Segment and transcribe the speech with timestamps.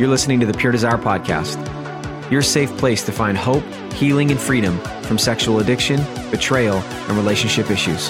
[0.00, 1.60] You're listening to the Pure Desire Podcast,
[2.30, 3.62] your safe place to find hope,
[3.92, 8.08] healing, and freedom from sexual addiction, betrayal, and relationship issues.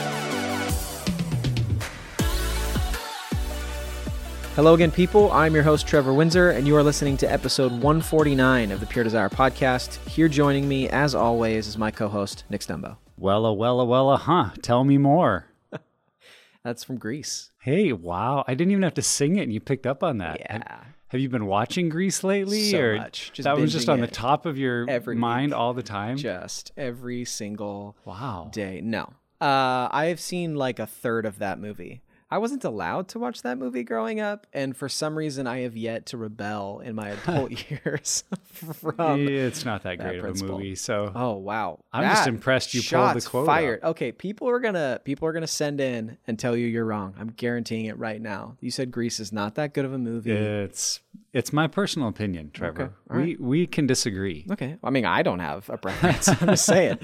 [4.55, 5.33] Hello again, people.
[5.33, 9.03] I'm your host, Trevor Windsor, and you are listening to episode 149 of the Pure
[9.03, 9.97] Desire Podcast.
[10.07, 12.99] Here joining me, as always, is my co host, Nick Stumbo.
[13.21, 14.51] Wella, uh, wella, uh, wella, uh, huh?
[14.63, 15.47] Tell me more.
[16.63, 17.51] That's from Grease.
[17.59, 18.45] Hey, wow.
[18.47, 20.39] I didn't even have to sing it and you picked up on that.
[20.39, 20.53] Yeah.
[20.53, 22.71] Have, have you been watching Grease lately?
[22.71, 23.33] So or much.
[23.33, 25.59] Just that was just on the top of your every mind week.
[25.59, 26.17] all the time?
[26.17, 28.49] Just every single wow.
[28.53, 28.81] day.
[28.81, 29.13] No.
[29.41, 32.03] Uh, I've seen like a third of that movie.
[32.31, 35.77] I wasn't allowed to watch that movie growing up, and for some reason, I have
[35.77, 39.27] yet to rebel in my adult years from.
[39.29, 40.75] it's not that that great of a movie.
[40.75, 41.81] So Oh wow!
[41.93, 43.83] I'm just impressed you pulled the quote Fired.
[43.83, 47.15] Okay, people are gonna people are gonna send in and tell you you're wrong.
[47.19, 48.57] I'm guaranteeing it right now.
[48.61, 50.31] You said Grease is not that good of a movie.
[50.33, 51.01] it's
[51.33, 52.93] it's my personal opinion, Trevor.
[53.11, 54.47] Okay, We we can disagree.
[54.51, 54.77] Okay.
[54.83, 56.29] I mean, I don't have a preference.
[56.41, 56.99] I'm just saying.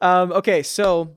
[0.00, 1.16] Um, okay, so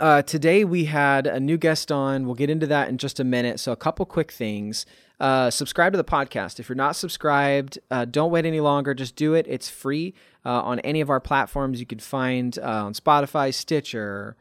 [0.00, 2.26] uh, today we had a new guest on.
[2.26, 3.60] We'll get into that in just a minute.
[3.60, 4.86] So, a couple quick things.
[5.18, 6.60] Uh, subscribe to the podcast.
[6.60, 8.94] If you're not subscribed, uh, don't wait any longer.
[8.94, 9.46] Just do it.
[9.48, 11.80] It's free uh, on any of our platforms.
[11.80, 14.36] You can find uh, on Spotify, Stitcher,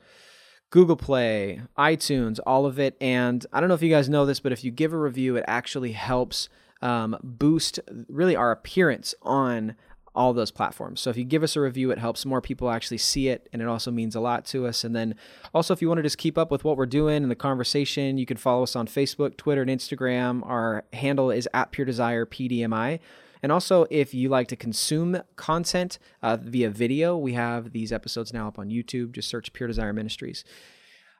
[0.72, 2.98] Google Play, iTunes, all of it.
[3.00, 5.38] And I don't know if you guys know this, but if you give a review,
[5.38, 6.50] it actually helps
[6.82, 9.76] um, boost really our appearance on
[10.16, 11.02] all those platforms.
[11.02, 13.62] So if you give us a review, it helps more people actually see it, and
[13.62, 14.84] it also means a lot to us.
[14.84, 15.16] And then
[15.54, 18.18] also, if you want to just keep up with what we're doing and the conversation,
[18.18, 20.46] you can follow us on Facebook, Twitter, and Instagram.
[20.46, 23.00] Our handle is at Pure Desire PDMI.
[23.44, 28.34] And also, if you like to consume content uh, via video, we have these episodes
[28.34, 29.12] now up on YouTube.
[29.12, 30.44] Just search Pure Desire Ministries.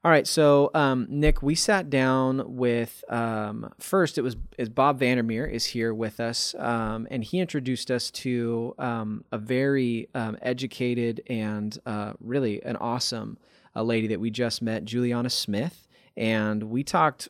[0.06, 4.20] All right, so um, Nick, we sat down with um, first.
[4.20, 8.76] It was is Bob Vandermeer is here with us, um, and he introduced us to
[8.78, 13.40] um, a very um, educated and uh, really an awesome
[13.76, 17.28] uh, lady that we just met, Julianna Smith, and we talked.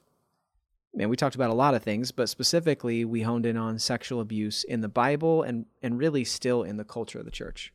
[0.94, 4.19] Man, we talked about a lot of things, but specifically, we honed in on sexual
[4.19, 7.72] abuse in the Bible and and really still in the culture of the church.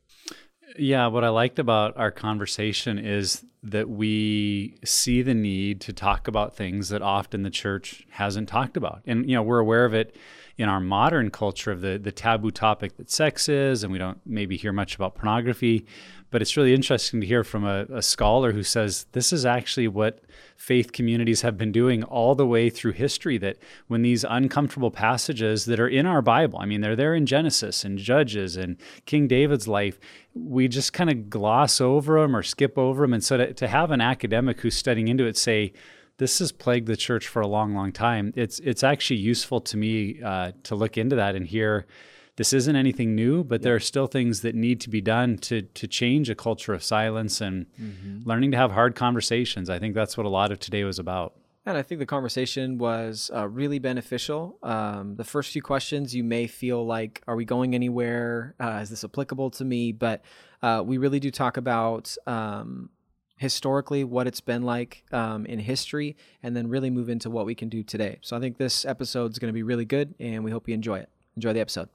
[0.78, 6.28] Yeah, what I liked about our conversation is that we see the need to talk
[6.28, 9.02] about things that often the church hasn't talked about.
[9.06, 10.16] And you know, we're aware of it
[10.60, 14.20] in our modern culture of the the taboo topic that sex is, and we don't
[14.26, 15.86] maybe hear much about pornography.
[16.30, 19.88] But it's really interesting to hear from a, a scholar who says this is actually
[19.88, 20.20] what
[20.56, 23.38] faith communities have been doing all the way through history.
[23.38, 23.56] That
[23.88, 27.82] when these uncomfortable passages that are in our Bible, I mean, they're there in Genesis
[27.82, 28.76] and Judges and
[29.06, 29.98] King David's life,
[30.34, 33.14] we just kind of gloss over them or skip over them.
[33.14, 35.72] And so to, to have an academic who's studying into it say,
[36.20, 38.32] this has plagued the church for a long, long time.
[38.36, 41.86] It's it's actually useful to me uh, to look into that and hear
[42.36, 45.62] this isn't anything new, but there are still things that need to be done to
[45.62, 47.66] to change a culture of silence and
[48.26, 49.70] learning to have hard conversations.
[49.70, 51.32] I think that's what a lot of today was about.
[51.64, 54.58] And I think the conversation was uh, really beneficial.
[54.62, 58.54] Um, the first few questions, you may feel like, are we going anywhere?
[58.60, 59.92] Uh, is this applicable to me?
[59.92, 60.22] But
[60.62, 62.90] uh, we really do talk about um,
[63.40, 67.54] historically what it's been like um, in history and then really move into what we
[67.54, 68.18] can do today.
[68.20, 70.74] So I think this episode is going to be really good and we hope you
[70.74, 71.08] enjoy it.
[71.36, 71.88] Enjoy the episode.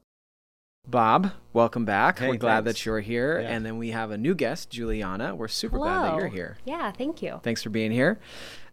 [0.87, 2.19] Bob, welcome back.
[2.19, 2.79] Hey, We're glad thanks.
[2.79, 3.39] that you're here.
[3.41, 3.49] Yeah.
[3.49, 5.35] And then we have a new guest, Julianna.
[5.35, 6.57] We're super glad that you're here.
[6.63, 7.39] Yeah, thank you.
[7.43, 8.19] Thanks for being here.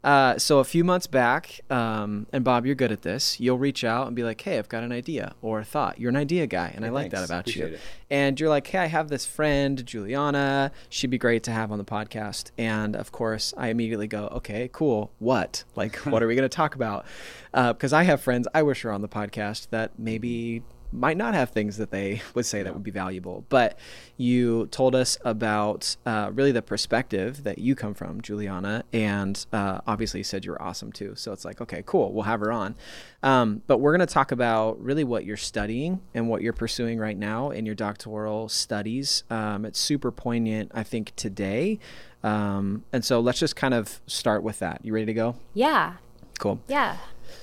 [0.05, 3.39] Uh, so a few months back, um, and Bob, you're good at this.
[3.39, 6.09] You'll reach out and be like, "Hey, I've got an idea or a thought." You're
[6.11, 7.31] an idea guy, and I Hey, like that thanks.
[7.31, 7.67] about you.
[7.67, 7.81] It.
[8.11, 10.73] And you're like, "Hey, I have this friend, Julianna.
[10.89, 14.69] She'd be great to have on the podcast." And of course, I immediately go, "Okay,
[14.73, 15.12] cool.
[15.21, 15.62] What?
[15.77, 17.06] Like, what are we going to talk about?"
[17.53, 21.50] Because I have friends I wish were on the podcast that maybe might not have
[21.50, 23.44] things that they would say that would be valuable.
[23.48, 23.78] But
[24.16, 29.81] you told us about uh, really the perspective that you come from, Julianna, and uh,
[29.86, 31.14] obviously you said you were awesome too.
[31.16, 32.75] So it's like, okay, cool, we'll have her on.
[33.22, 36.99] Um, but we're going to talk about really what you're studying and what you're pursuing
[36.99, 39.25] right now in your doctoral studies.
[39.31, 41.78] Um, it's super poignant, I think, today.
[42.22, 44.81] Um, and so let's just kind of start with that.
[44.84, 45.37] You ready to go?
[45.55, 45.94] Yeah,
[46.38, 46.61] Cool.
[46.69, 46.96] yeah.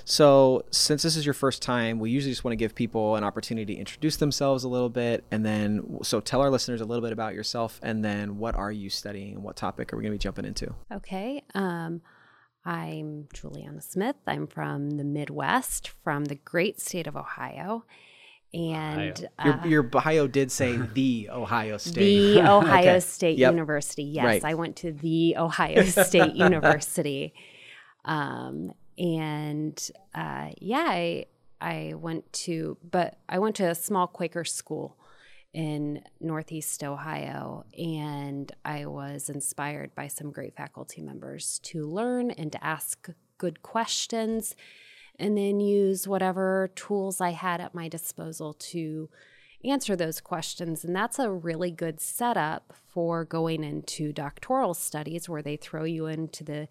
[0.06, 3.24] So, since this is your first time, we usually just want to give people an
[3.24, 5.24] opportunity to introduce themselves a little bit.
[5.32, 7.80] And then, so tell our listeners a little bit about yourself.
[7.84, 10.46] And then, what are you studying and what topic are we going to be jumping
[10.46, 10.74] into?
[10.92, 11.44] Okay.
[11.56, 12.02] Um,
[12.66, 14.18] I'm Julianna Smith.
[14.28, 17.86] I'm from the Midwest, from the great state of Ohio.
[18.52, 21.94] And Your, uh, your bio did say the Ohio State.
[22.36, 23.00] the Ohio Okay.
[23.00, 23.52] State Yep.
[23.52, 24.04] University.
[24.04, 24.44] Yes, Right.
[24.44, 27.34] I went to the Ohio State University.
[28.06, 31.26] Um, and uh, yeah, I
[31.62, 34.98] I went to, but I went to a small Quaker school
[35.54, 42.52] in Northeast Ohio, and I was inspired by some great faculty members to learn and
[42.52, 44.56] to ask good questions,
[45.18, 49.10] and then use whatever tools I had at my disposal to
[49.64, 50.86] answer those questions.
[50.86, 56.06] And that's a really good setup for going into doctoral studies where they throw you
[56.06, 56.68] into the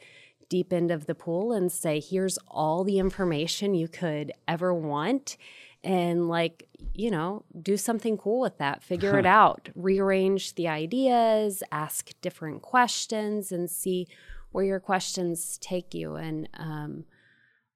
[0.49, 5.37] deep end of the pool and say, here's all the information you could ever want.
[5.85, 11.62] And, like, you know, do something cool with that, figure it out, rearrange the ideas,
[11.71, 14.09] ask different questions, and see
[14.50, 16.17] where your questions take you.
[16.17, 17.05] And um,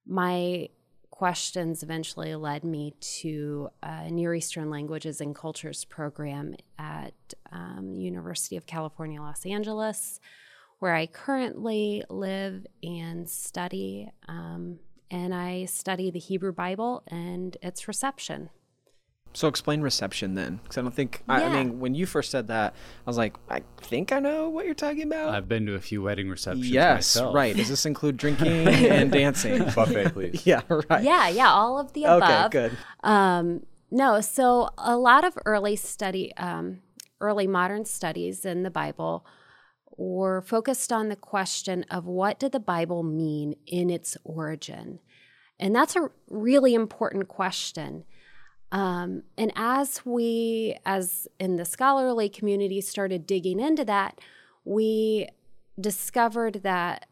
[0.07, 0.69] my
[1.11, 7.15] questions eventually led me to a Near Eastern Languages and Cultures program at
[7.53, 10.19] um, University of California, Los Angeles,
[10.82, 14.11] where I currently live and study.
[14.26, 14.81] Um,
[15.12, 18.50] and I study the Hebrew Bible and its reception.
[19.32, 21.23] So explain reception then, because I don't think.
[21.29, 24.49] I, I mean, when you first said that, I was like, I think I know
[24.49, 25.29] what you're talking about.
[25.29, 27.32] I've been to a few wedding receptions yes, myself.
[27.32, 27.55] right.
[27.55, 29.62] Does this include drinking and dancing?
[29.76, 30.43] Buffet, please.
[30.46, 31.05] yeah, right.
[31.05, 32.23] Yeah, yeah, all of the above.
[32.25, 32.50] Okay, above.
[32.50, 32.76] good.
[33.05, 36.81] Um, no, so a lot of early study, um,
[37.20, 39.25] early modern studies in the Bible
[39.97, 45.00] were focused on the question of what did the Bible mean in its origin?
[45.59, 48.05] And that's a really important question.
[48.73, 54.19] Um, and as we, as in the scholarly community, started digging into that,
[54.65, 55.29] we
[55.79, 57.06] discovered that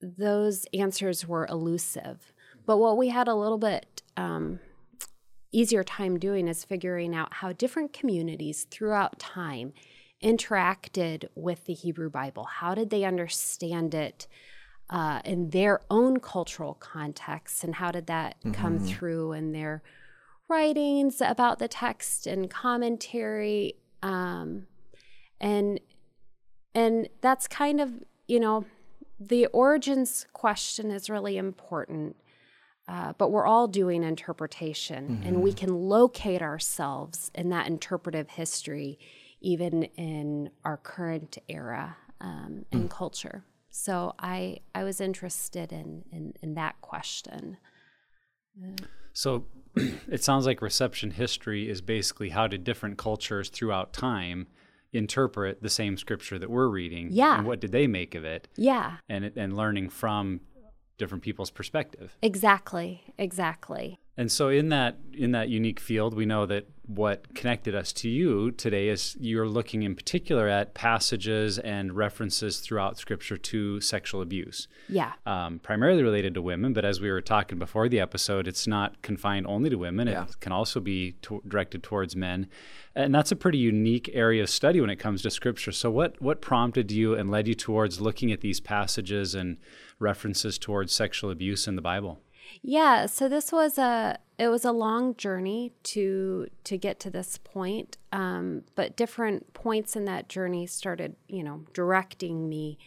[0.00, 2.32] those answers were elusive.
[2.66, 4.60] But what we had a little bit um,
[5.52, 9.72] easier time doing is figuring out how different communities throughout time
[10.24, 12.44] interacted with the Hebrew Bible.
[12.44, 14.26] How did they understand it
[14.90, 19.82] uh, in their own cultural context, and how did that come through in their
[20.48, 23.76] writings about the text and commentary?
[24.02, 24.66] Um,
[25.40, 25.80] and
[26.74, 27.90] and that's kind of
[28.26, 28.64] you know
[29.20, 32.16] the origins question is really important
[32.86, 38.98] uh, but we're all doing interpretation and we can locate ourselves in that interpretive history
[39.40, 46.32] even in our current era um, and culture so i i was interested in in,
[46.42, 47.56] in that question
[49.12, 49.46] So
[50.08, 54.46] it sounds like reception history is basically how did different cultures throughout time
[54.92, 57.08] interpret the same scripture that we're reading?
[57.10, 57.38] Yeah.
[57.38, 58.48] And what did they make of it?
[58.56, 60.40] yeah And it, and learning from
[60.98, 62.16] different people's perspective.
[62.22, 67.74] exactly exactly And so in that in that unique field, we know that what connected
[67.74, 73.36] us to you today is you're looking in particular at passages and references throughout Scripture
[73.38, 76.72] to sexual abuse, yeah um, primarily related to women.
[76.74, 80.24] But as we were talking before the episode, it's not confined only to women; Yeah.
[80.24, 82.48] it can also be to- directed towards men,
[82.94, 85.72] and that's a pretty unique area of study when it comes to Scripture.
[85.72, 89.56] So, what what prompted you and led you towards looking at these passages and
[89.98, 92.20] references towards sexual abuse in the Bible?
[92.62, 97.38] Yeah, so this was a it was a long journey to to get to this
[97.38, 102.78] point, um, but different points in that journey started, you know, directing me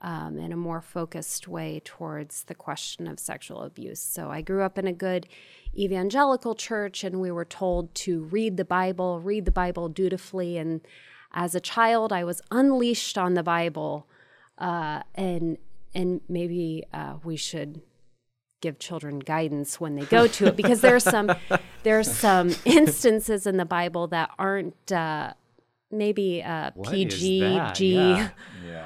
[0.00, 4.00] um, in a more focused way towards the question of sexual abuse.
[4.00, 5.28] So I grew up in a good
[5.76, 10.80] evangelical church, and we were told to read the Bible, read the Bible dutifully, and
[11.34, 14.06] as a child, I was unleashed on the Bible,
[14.58, 15.58] uh, and
[15.94, 17.80] and maybe uh, we should
[18.62, 21.30] give children guidance when they go to it because there are some
[21.82, 25.34] there are some instances in the Bible that aren't uh,
[25.90, 27.74] maybe uh, What is PG that?
[27.74, 27.94] G.
[27.94, 28.16] Yeah.
[28.16, 28.30] Yeah.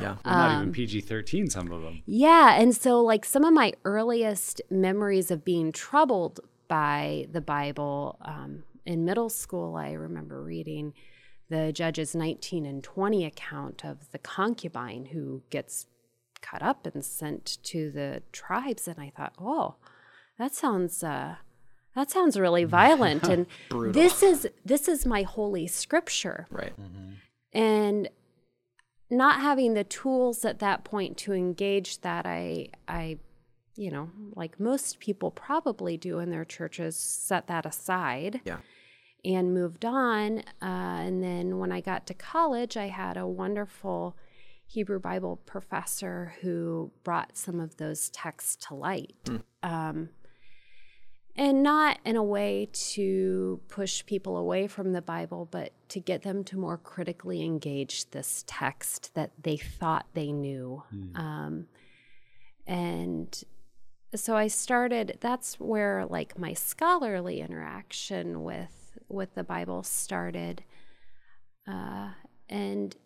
[0.00, 0.16] Yeah.
[0.24, 2.02] Well, not Um, even PG 13, some of them.
[2.04, 8.18] Yeah, and so like some of my earliest memories of being troubled by the Bible
[8.22, 10.92] um, in middle school, I remember reading
[11.48, 15.86] the Judges 19 and 20 account of the concubine who gets
[16.42, 19.76] cut up and sent to the tribes, and I thought, oh,
[20.38, 21.02] that sounds.
[21.02, 21.36] Uh,
[21.94, 26.74] that sounds really violent, and this is this is my holy scripture Right.
[27.52, 28.08] and
[29.10, 33.16] not having the tools at that point to engage that i i
[33.76, 38.58] you know like most people probably do in their churches set that aside Yeah.
[39.24, 44.16] and moved on uh, and then when i got to college i had a wonderful
[44.66, 49.14] hebrew bible professor who brought some of those texts to light
[49.62, 50.08] um,
[51.38, 56.22] and not in a way to push people away from the Bible, but to get
[56.22, 60.82] them to more critically engage this text that they thought they knew.
[61.14, 61.66] Um,
[62.66, 63.44] and
[64.14, 65.18] so I started.
[65.20, 70.64] That's where like my scholarly interaction with with the Bible started,
[71.68, 72.12] uh,
[72.48, 72.96] and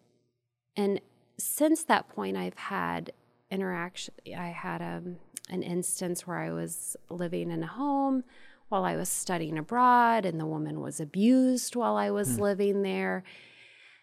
[0.76, 1.00] and
[1.42, 3.12] since that point, I've had
[3.50, 4.14] interaction.
[4.36, 5.16] I had um,
[5.48, 8.24] an instance where I was living in a home
[8.68, 12.40] while I was studying abroad, and the woman was abused while I was mm.
[12.40, 13.24] living there.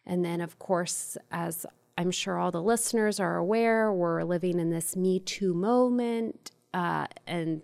[0.05, 1.65] And then, of course, as
[1.97, 6.51] I'm sure all the listeners are aware, we're living in this Me Too moment.
[6.73, 7.61] Uh, and,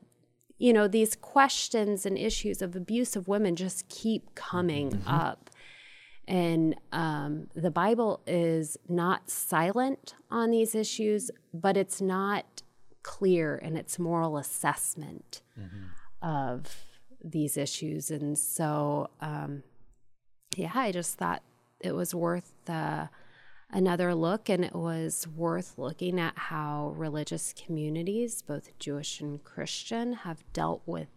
[0.58, 5.10] you know, these questions and issues of abuse of women just keep coming mm-hmm.
[5.10, 5.50] up.
[6.28, 12.62] And um, the Bible is not silent on these issues, but it's not
[13.04, 16.26] clear in its moral assessment mm-hmm.
[16.26, 16.84] of
[17.24, 18.10] these issues.
[18.10, 19.64] And so, um,
[20.56, 21.44] yeah, I just thought
[21.82, 23.08] it was worth uh,
[23.70, 30.14] another look, and it was worth looking at how religious communities, both Jewish and Christian,
[30.14, 31.10] have dealt with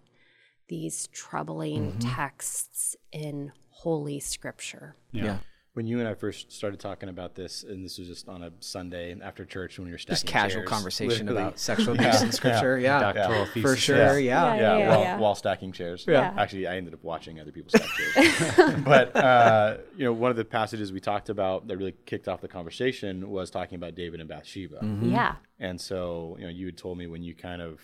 [0.68, 2.14] these troubling mm-hmm.
[2.14, 4.96] texts in Holy Scripture.
[5.12, 5.24] yeah.
[5.24, 5.38] yeah
[5.76, 8.50] when you and I first started talking about this, and this was just on a
[8.60, 12.32] Sunday after church when we were stacking just casual chairs, conversation about sexual abuse in
[12.32, 13.28] scripture, yeah, yeah.
[13.28, 13.62] yeah.
[13.62, 16.06] for sure, yeah, yeah, yeah, while, while, stacking chairs.
[16.08, 16.32] Yeah.
[16.38, 20.38] actually, I ended up watching other people stack chairs, but uh, you know, one of
[20.38, 24.20] the passages we talked about that really kicked off the conversation was talking about David
[24.20, 24.78] and Bathsheba.
[24.82, 25.10] Mm-hmm.
[25.10, 27.80] Yeah, and so you know, you had told me when you kind of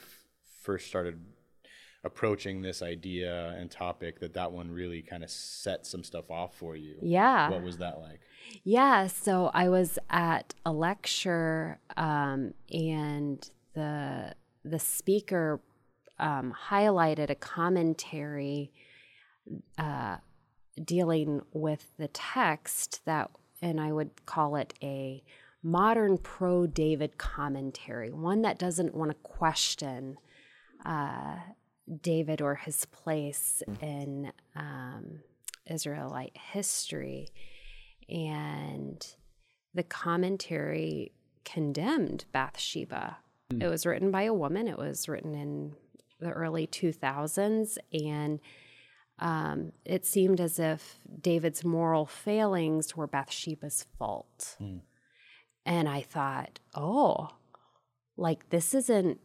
[0.62, 1.20] first started
[2.04, 6.54] approaching this idea and topic that that one really kind of set some stuff off
[6.56, 6.96] for you.
[7.00, 7.50] Yeah.
[7.50, 8.20] What was that like?
[8.64, 9.06] Yeah.
[9.06, 15.60] So I was at a lecture um, and the the speaker
[16.18, 18.72] um, highlighted a commentary
[19.78, 20.18] uh,
[20.82, 23.30] dealing with the text that,
[23.60, 25.22] and I would call it a
[25.62, 30.16] modern pro David commentary, one that doesn't want to question
[30.84, 31.36] uh,
[32.00, 33.82] David or his place mm.
[33.82, 35.20] in um,
[35.68, 37.28] Israelite history.
[38.08, 39.04] And
[39.74, 41.12] the commentary
[41.44, 43.18] condemned Bathsheba.
[43.52, 43.62] Mm.
[43.62, 45.74] It was written by a woman, it was written in
[46.20, 47.78] the early 2000s.
[47.92, 48.40] And
[49.18, 54.56] um, it seemed as if David's moral failings were Bathsheba's fault.
[54.60, 54.80] Mm.
[55.64, 57.28] And I thought, oh,
[58.16, 59.20] like this isn't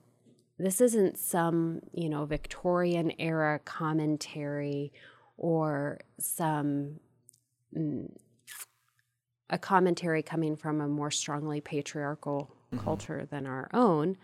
[0.59, 4.91] this isn't some, you know, Victorian era commentary
[5.37, 6.99] or some
[7.75, 8.09] mm,
[9.49, 12.83] a commentary coming from a more strongly patriarchal mm-hmm.
[12.83, 14.17] culture than our own.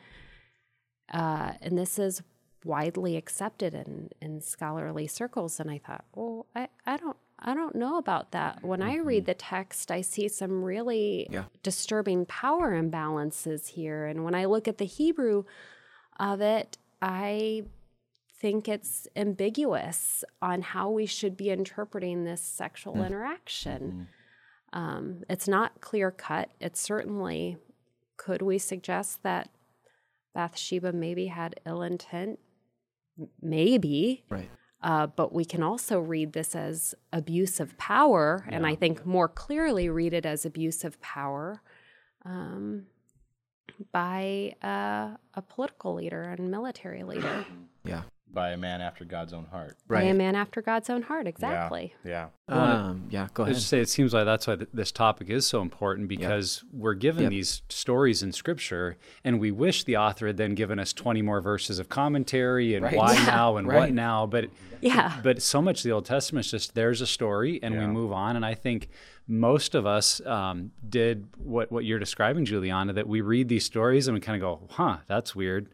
[1.11, 2.23] Uh, and this is
[2.65, 5.59] widely accepted in, in scholarly circles.
[5.59, 8.63] And I thought, well, I, I don't I don't know about that.
[8.63, 9.25] When I read mm-hmm.
[9.25, 11.43] the text, I see some really yeah.
[11.61, 14.05] disturbing power imbalances here.
[14.05, 15.43] And when I look at the Hebrew
[16.19, 17.63] of it, I
[18.39, 23.05] think it's ambiguous on how we should be interpreting this sexual mm.
[23.05, 24.07] interaction.
[24.73, 24.79] Mm-hmm.
[24.79, 26.49] Um, it's not clear cut.
[26.59, 27.57] It certainly,
[28.17, 29.49] could we suggest that
[30.33, 32.39] Bathsheba maybe had ill intent?
[33.41, 34.23] Maybe.
[34.29, 34.49] Right.
[34.81, 38.57] Uh, but we can also read this as abuse of power, yeah.
[38.57, 41.61] and I think more clearly read it as abuse of power.
[42.25, 42.87] Um,
[43.91, 47.45] by uh, a political leader and military leader.
[47.85, 48.03] Yeah.
[48.31, 49.75] By a man after God's own heart.
[49.89, 50.03] Right.
[50.03, 51.93] By a man after God's own heart, exactly.
[52.05, 52.29] Yeah.
[52.47, 52.55] Yeah.
[52.55, 53.53] Um, yeah, go ahead.
[53.53, 56.63] I just say it seems like that's why th- this topic is so important because
[56.63, 56.81] yep.
[56.81, 57.31] we're given yep.
[57.31, 61.41] these stories in Scripture, and we wish the author had then given us 20 more
[61.41, 62.95] verses of commentary and right.
[62.95, 63.25] why yeah.
[63.25, 63.79] now and right.
[63.79, 64.25] what now.
[64.25, 64.45] But
[64.79, 67.81] yeah, but so much of the Old Testament is just there's a story and yeah.
[67.81, 68.35] we move on.
[68.35, 68.89] And I think
[69.27, 74.07] most of us um, did what what you're describing, Julianna, that we read these stories
[74.07, 75.69] and we kind of go, "Huh, that's weird."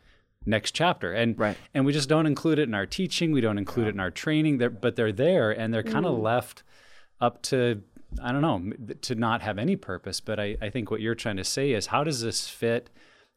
[0.45, 1.57] Next chapter, and right.
[1.73, 3.31] and we just don't include it in our teaching.
[3.31, 3.89] We don't include yeah.
[3.89, 4.57] it in our training.
[4.57, 6.21] They're, but they're there, and they're kind of mm.
[6.21, 6.63] left
[7.19, 7.81] up to
[8.23, 10.19] I don't know to not have any purpose.
[10.21, 12.89] But I, I think what you're trying to say is how does this fit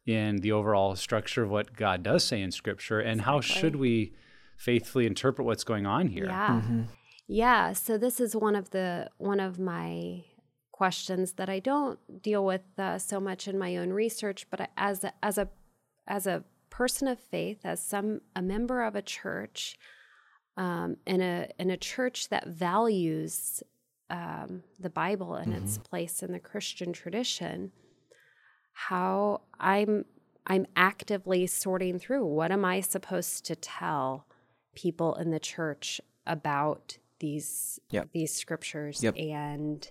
[0.05, 3.33] in the overall structure of what God does say in Scripture, and exactly.
[3.33, 4.13] how should we
[4.57, 6.25] faithfully interpret what's going on here?
[6.25, 6.61] Yeah.
[6.61, 6.83] Mm-hmm.
[7.27, 10.25] Yeah, so this is one of the one of my
[10.71, 15.03] questions that I don't deal with uh, so much in my own research, but as
[15.03, 15.47] a, as a
[16.07, 19.77] as a person of faith, as some a member of a church,
[20.57, 23.63] um, in a in a church that values
[24.09, 25.63] um, the Bible and mm-hmm.
[25.63, 27.71] its place in the Christian tradition,
[28.73, 30.05] how I'm
[30.45, 34.27] I'm actively sorting through what am I supposed to tell
[34.75, 38.09] people in the church about these yep.
[38.11, 39.15] these scriptures yep.
[39.17, 39.89] and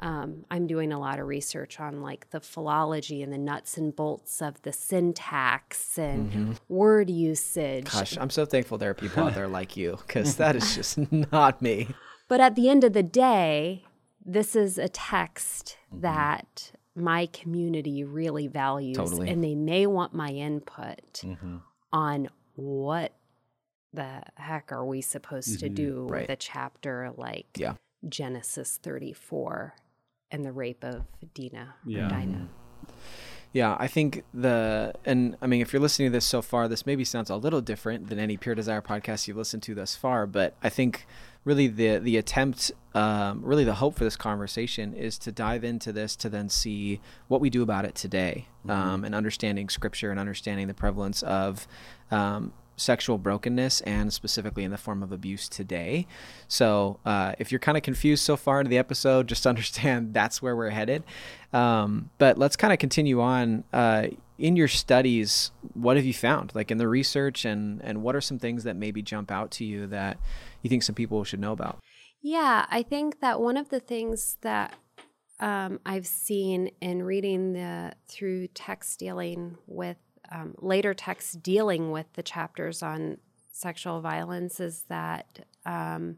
[0.00, 3.94] um, I'm doing a lot of research on like the philology and the nuts and
[3.94, 6.52] bolts of the syntax and mm-hmm.
[6.68, 7.84] word usage.
[7.84, 10.98] Gosh, I'm so thankful there are people out there like you because that is just
[11.32, 11.86] not me.
[12.26, 13.84] But at the end of the day,
[14.26, 16.00] this is a text mm-hmm.
[16.00, 19.30] that my community really values totally.
[19.30, 21.58] and they may want my input mm-hmm.
[21.92, 23.12] on what
[23.92, 25.66] the heck are we supposed mm-hmm.
[25.66, 26.22] to do right.
[26.22, 27.74] with a chapter like yeah.
[28.08, 29.74] Genesis 34
[30.30, 32.08] and the rape of Dinah yeah.
[32.08, 32.48] Dinah.
[33.52, 36.86] Yeah, I think the and I mean if you're listening to this so far, this
[36.86, 40.26] maybe sounds a little different than any Pure Desire podcast you've listened to thus far,
[40.26, 41.06] but I think
[41.44, 45.92] really the the attempt, um, really the hope for this conversation is to dive into
[45.92, 48.70] this to then see what we do about it today, mm-hmm.
[48.70, 51.68] um, and understanding Scripture and understanding the prevalence of
[52.10, 56.06] um, sexual brokenness and specifically in the form of abuse today.
[56.48, 60.42] So, uh, if you're kind of confused so far into the episode, just understand that's
[60.42, 61.04] where we're headed.
[61.52, 63.64] Um, but let's kind of continue on.
[63.72, 68.16] Uh, in your studies, what have you found, like in the research, and and what
[68.16, 70.18] are some things that maybe jump out to you that
[70.62, 71.78] you think some people should know about?
[72.22, 74.74] Yeah, I think that one of the things that
[75.40, 79.96] um, I've seen in reading the through text dealing with
[80.32, 83.18] um, later texts dealing with the chapters on
[83.50, 86.16] sexual violence is that um,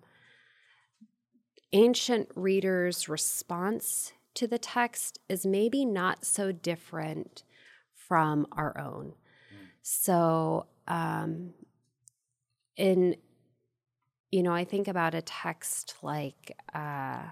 [1.72, 7.42] ancient readers' response to the text is maybe not so different
[7.94, 9.14] from our own.
[9.82, 11.52] So, um,
[12.76, 13.16] in
[14.30, 16.56] you know, I think about a text like.
[16.74, 17.22] Uh,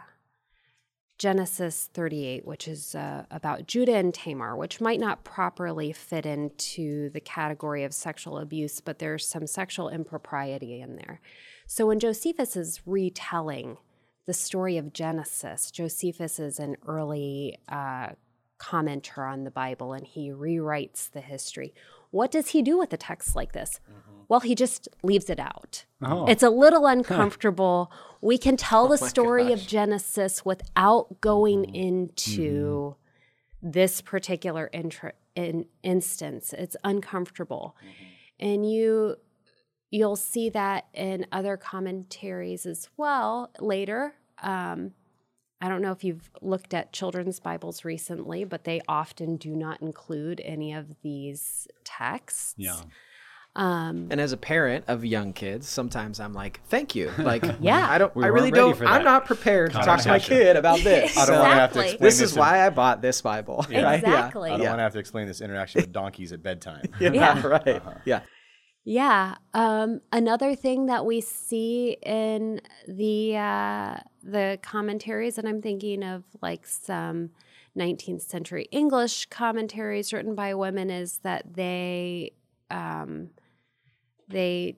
[1.22, 7.10] Genesis 38, which is uh, about Judah and Tamar, which might not properly fit into
[7.10, 11.20] the category of sexual abuse, but there's some sexual impropriety in there.
[11.68, 13.76] So when Josephus is retelling
[14.26, 18.08] the story of Genesis, Josephus is an early uh,
[18.58, 21.72] commenter on the Bible and he rewrites the history.
[22.12, 23.80] What does he do with a text like this?
[23.90, 24.12] Mm-hmm.
[24.28, 25.84] Well, he just leaves it out.
[26.02, 26.26] Oh.
[26.26, 27.90] It's a little uncomfortable.
[28.20, 29.60] we can tell oh the story gosh.
[29.62, 31.74] of Genesis without going mm-hmm.
[31.74, 32.96] into
[33.60, 33.70] mm-hmm.
[33.70, 36.52] this particular intra- in instance.
[36.52, 37.76] It's uncomfortable.
[37.80, 38.04] Mm-hmm.
[38.40, 39.16] And you
[39.90, 44.14] you'll see that in other commentaries as well later.
[44.42, 44.92] Um,
[45.62, 49.80] I don't know if you've looked at children's Bibles recently, but they often do not
[49.80, 52.54] include any of these texts.
[52.58, 52.80] Yeah.
[53.54, 57.88] Um, and as a parent of young kids, sometimes I'm like, "Thank you." Like, yeah,
[57.88, 58.80] I don't, we I really don't.
[58.82, 61.16] I'm not prepared to talk to my kid about this.
[61.16, 62.00] I don't want to have to explain.
[62.00, 63.64] This, this is why I bought this Bible.
[63.70, 63.82] Yeah.
[63.82, 64.00] Right?
[64.00, 64.48] Exactly.
[64.48, 64.54] Yeah.
[64.54, 64.70] I don't yeah.
[64.70, 66.86] want to have to explain this interaction with donkeys at bedtime.
[67.00, 67.68] yeah, yeah, right.
[67.68, 67.94] Uh-huh.
[68.04, 68.20] Yeah.
[68.84, 69.36] Yeah.
[69.54, 76.24] Um, another thing that we see in the uh, the commentaries, and I'm thinking of
[76.40, 77.30] like some
[77.78, 82.32] 19th century English commentaries written by women, is that they
[82.70, 83.30] um,
[84.28, 84.76] they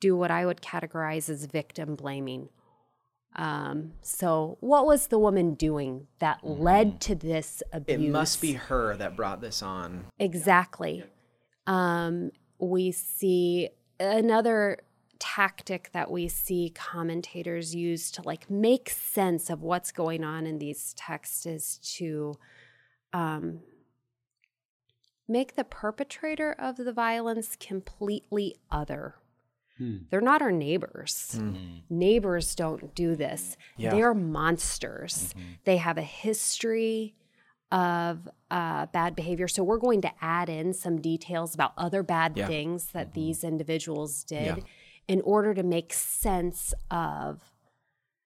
[0.00, 2.48] do what I would categorize as victim blaming.
[3.36, 6.58] Um, so, what was the woman doing that mm.
[6.58, 8.08] led to this abuse?
[8.08, 10.06] It must be her that brought this on.
[10.18, 11.04] Exactly.
[11.66, 14.78] Um, we see another
[15.18, 20.58] tactic that we see commentators use to like make sense of what's going on in
[20.58, 22.38] these texts is to
[23.12, 23.60] um,
[25.26, 29.16] make the perpetrator of the violence completely other.
[29.76, 29.98] Hmm.
[30.10, 31.34] They're not our neighbors.
[31.36, 31.54] Hmm.
[31.90, 33.56] Neighbors don't do this.
[33.76, 33.90] Yeah.
[33.90, 35.34] They're monsters.
[35.36, 35.48] Mm-hmm.
[35.64, 37.14] They have a history
[37.70, 39.48] of uh, bad behavior.
[39.48, 42.46] So we're going to add in some details about other bad yeah.
[42.46, 43.20] things that mm-hmm.
[43.20, 44.62] these individuals did yeah.
[45.06, 47.42] in order to make sense of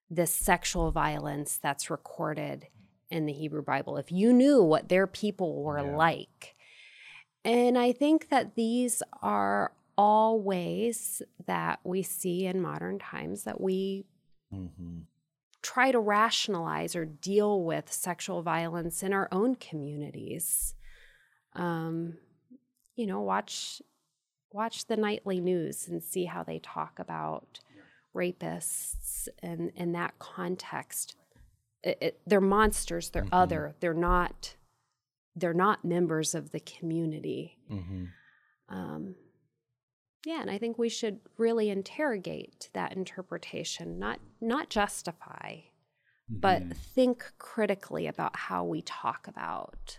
[0.08, 2.68] this sexual violence that's recorded
[3.10, 3.96] in the Hebrew Bible.
[3.96, 6.54] If you knew what their people were like,
[7.44, 13.60] and I think that these are all ways that we see in modern times that
[13.60, 14.04] we
[14.54, 15.00] mm-hmm.
[15.62, 20.74] Try to rationalize or deal with sexual violence in our own communities.
[21.54, 22.18] Um,
[22.96, 23.80] you know, watch
[24.52, 27.60] watch the nightly news and see how they talk about
[28.14, 31.16] rapists and in that context.
[31.82, 33.10] It, it, they're monsters.
[33.10, 33.34] They're mm-hmm.
[33.34, 33.74] other.
[33.80, 34.56] They're not
[35.34, 37.56] they're not members of the community.
[37.70, 38.04] Mm-hmm.
[38.68, 39.14] Um,
[40.24, 45.56] yeah, and I think we should really interrogate that interpretation, not not justify,
[46.30, 46.40] mm-hmm.
[46.40, 49.98] but think critically about how we talk about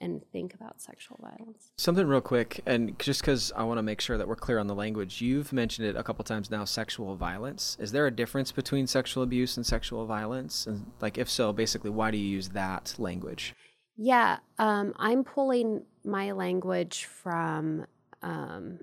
[0.00, 1.72] and think about sexual violence.
[1.76, 4.66] Something real quick, and just because I want to make sure that we're clear on
[4.66, 7.76] the language, you've mentioned it a couple times now sexual violence.
[7.78, 10.66] Is there a difference between sexual abuse and sexual violence?
[10.66, 13.54] And, like, if so, basically, why do you use that language?
[13.96, 17.84] Yeah, um, I'm pulling my language from,
[18.22, 18.80] um,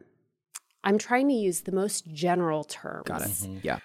[0.87, 3.03] I'm trying to use the most general terms.
[3.05, 3.27] Got it.
[3.27, 3.57] Mm-hmm.
[3.61, 3.79] Yeah.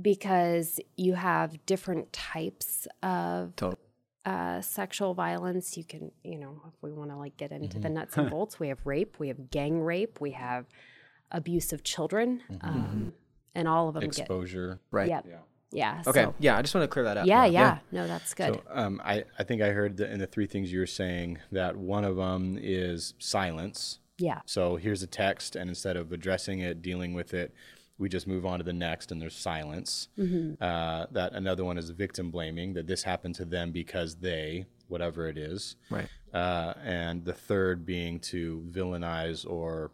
[0.00, 3.78] Because you have different types of Totally
[4.26, 5.76] uh, sexual violence.
[5.76, 7.80] You can, you know, if we want to like get into mm-hmm.
[7.80, 10.66] the nuts and bolts, we have rape, we have gang rape, we have
[11.30, 12.68] abuse of children, mm-hmm.
[12.68, 13.08] um, mm-hmm.
[13.54, 14.74] and all of them exposure.
[14.74, 15.08] Get, right.
[15.08, 15.26] Yep.
[15.28, 15.36] Yeah.
[15.72, 16.02] Yeah.
[16.06, 16.22] Okay.
[16.24, 16.56] So, yeah.
[16.56, 17.26] I just want to clear that up.
[17.26, 17.44] Yeah.
[17.44, 17.60] Yeah.
[17.60, 17.78] yeah.
[17.92, 18.54] No, that's good.
[18.54, 21.76] So, um, I, I think I heard in the three things you were saying that
[21.76, 23.98] one of them is silence.
[24.18, 24.40] Yeah.
[24.46, 27.54] So here's a text, and instead of addressing it, dealing with it,
[27.98, 30.08] we just move on to the next and there's silence.
[30.18, 30.62] Mm-hmm.
[30.62, 35.28] Uh, that another one is victim blaming, that this happened to them because they, whatever
[35.28, 35.76] it is.
[35.90, 36.08] Right.
[36.32, 39.90] Uh, and the third being to villainize or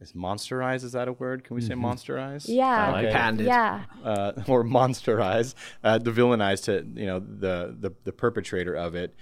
[0.00, 1.86] is monsterize is that a word can we say mm-hmm.
[1.86, 3.10] monsterize yeah okay.
[3.10, 8.74] patented yeah uh, or monsterize uh, the villainize to you know the, the the perpetrator
[8.74, 9.14] of it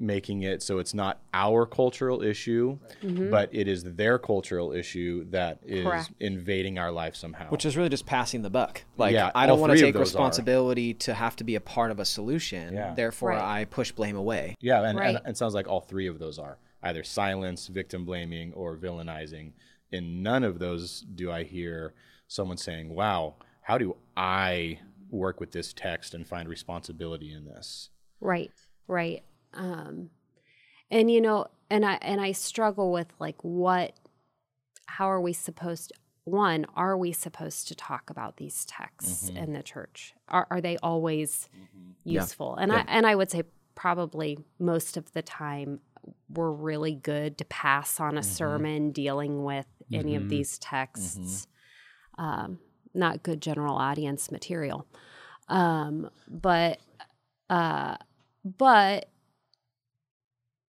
[0.00, 3.30] making it so it's not our cultural issue, mm-hmm.
[3.30, 6.10] but it is their cultural issue that is Correct.
[6.18, 7.48] invading our life somehow.
[7.50, 8.82] Which is really just passing the buck.
[8.96, 10.98] Like, yeah, I don't want to take responsibility are.
[10.98, 12.74] to have to be a part of a solution.
[12.74, 12.94] Yeah.
[12.94, 13.60] Therefore, right.
[13.60, 14.56] I push blame away.
[14.60, 15.08] Yeah, and, right.
[15.08, 18.76] and, and it sounds like all three of those are either silence, victim blaming, or
[18.76, 19.52] villainizing.
[19.92, 21.92] In none of those do I hear
[22.26, 27.90] someone saying, wow, how do I work with this text and find responsibility in this?
[28.20, 28.52] Right,
[28.86, 29.22] right.
[29.54, 30.10] Um,
[30.90, 33.94] and you know, and I and I struggle with like what,
[34.86, 35.92] how are we supposed?
[36.24, 39.36] One, are we supposed to talk about these texts mm-hmm.
[39.36, 40.14] in the church?
[40.28, 41.90] Are are they always mm-hmm.
[42.04, 42.54] useful?
[42.56, 42.62] Yeah.
[42.64, 42.84] And yeah.
[42.86, 43.42] I and I would say
[43.74, 45.80] probably most of the time
[46.28, 48.30] we're really good to pass on a mm-hmm.
[48.30, 50.30] sermon dealing with any of mm-hmm.
[50.30, 51.46] these texts.
[52.18, 52.24] Mm-hmm.
[52.24, 52.58] Um,
[52.94, 54.86] not good general audience material.
[55.48, 56.78] Um, but
[57.48, 57.96] uh,
[58.44, 59.08] but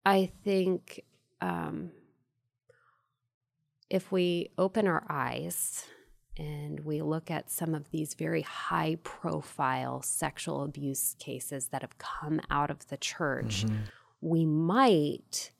[0.08, 1.04] I think
[1.42, 1.90] um,
[3.90, 5.84] if we open our eyes
[6.38, 11.98] and we look at some of these very high profile sexual abuse cases that have
[11.98, 13.82] come out of the church, mm-hmm.
[14.22, 15.52] we might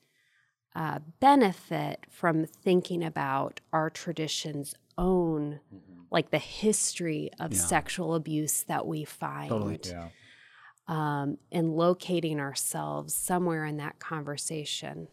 [0.75, 6.01] uh, benefit from thinking about our tradition's own, mm-hmm.
[6.09, 7.59] like the history of yeah.
[7.59, 9.49] sexual abuse that we find.
[9.49, 9.79] Totally.
[9.85, 10.07] Yeah
[10.89, 15.07] um, and locating ourselves somewhere in that conversation.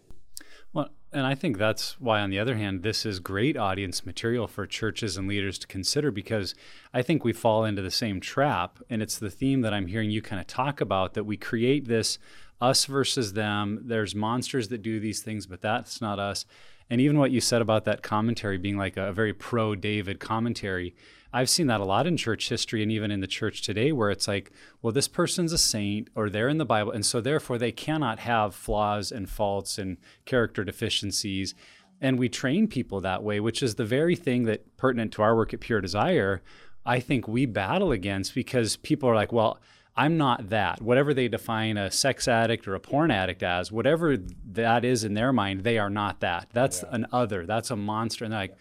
[0.73, 4.47] Well, and I think that's why, on the other hand, this is great audience material
[4.47, 6.55] for churches and leaders to consider because
[6.93, 8.79] I think we fall into the same trap.
[8.91, 11.87] And it's the theme that I'm hearing you kind of talk about that we create
[11.87, 12.19] this
[12.59, 13.83] us versus them.
[13.85, 16.47] There's monsters that do these things, but that's not us.
[16.89, 20.95] And even what you said about that commentary being like a very pro David commentary,
[21.37, 24.11] I've seen that a lot in church history and even in the church today, where
[24.11, 27.59] it's like, well, this person's a saint or they're in the Bible, and so therefore
[27.59, 31.55] they cannot have flaws and faults and character deficiencies.
[32.01, 35.37] And we train people that way, which is the very thing that pertinent to our
[35.37, 36.41] work at Pure Desire.
[36.87, 39.61] I think we battle against because people are like, well,
[39.95, 40.81] I'm not that.
[40.81, 44.17] Whatever they define a sex addict or a porn addict as, whatever
[44.53, 46.49] that is in their mind, they are not that.
[46.55, 46.95] That's yeah.
[46.95, 47.45] an other.
[47.45, 48.25] That's a monster.
[48.25, 48.57] And they're like,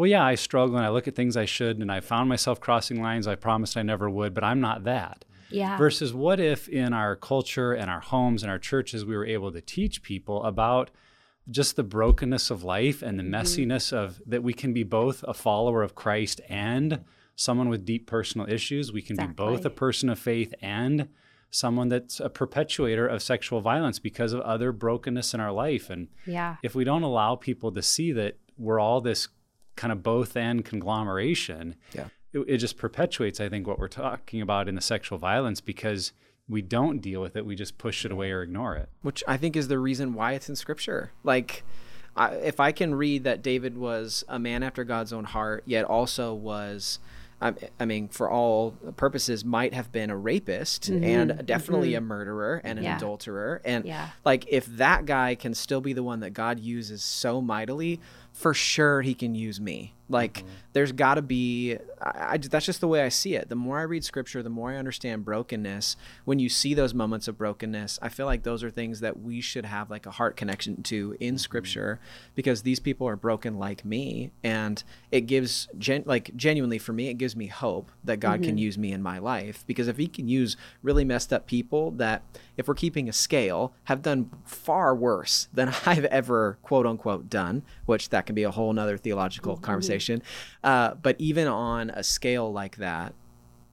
[0.00, 2.58] well, yeah, I struggle and I look at things I should and I found myself
[2.58, 5.26] crossing lines I promised I never would, but I'm not that.
[5.50, 5.76] Yeah.
[5.76, 9.52] Versus what if in our culture and our homes and our churches we were able
[9.52, 10.90] to teach people about
[11.50, 13.34] just the brokenness of life and the mm-hmm.
[13.34, 17.04] messiness of that we can be both a follower of Christ and
[17.36, 18.94] someone with deep personal issues.
[18.94, 19.34] We can exactly.
[19.34, 21.10] be both a person of faith and
[21.50, 25.90] someone that's a perpetuator of sexual violence because of other brokenness in our life.
[25.90, 26.56] And yeah.
[26.62, 29.28] if we don't allow people to see that we're all this
[29.80, 32.08] kind of both and conglomeration, yeah.
[32.34, 36.12] it, it just perpetuates, I think, what we're talking about in the sexual violence because
[36.46, 37.46] we don't deal with it.
[37.46, 38.90] We just push it away or ignore it.
[39.00, 41.12] Which I think is the reason why it's in scripture.
[41.24, 41.64] Like,
[42.14, 45.86] I, if I can read that David was a man after God's own heart, yet
[45.86, 46.98] also was
[47.42, 51.04] I, mean, for all purposes, might have been a rapist mm-hmm.
[51.04, 52.04] and definitely mm-hmm.
[52.04, 52.98] a murderer and an yeah.
[52.98, 53.62] adulterer.
[53.64, 54.10] And yeah.
[54.26, 57.98] like, if that guy can still be the one that God uses so mightily
[58.40, 59.94] for sure he can use me.
[60.08, 60.48] Like Mm-hmm.
[60.72, 63.48] there's got to be I, I, that's just the way I see it.
[63.48, 65.96] The more I read scripture, the more I understand brokenness.
[66.24, 69.40] When you see those moments of brokenness, I feel like those are things that we
[69.40, 71.38] should have like a heart connection to in Mm-hmm.
[71.38, 72.00] scripture
[72.34, 77.08] because these people are broken like me and it gives gen, like genuinely for me
[77.08, 80.06] it gives me hope that God can use me in my life because if he
[80.06, 82.22] can use really messed up people that
[82.56, 87.62] if we're keeping a scale have done far worse than I've ever quote unquote done,
[87.86, 90.22] which that can be a whole nother theological conversation.
[90.62, 93.14] Uh, but even on a scale like that,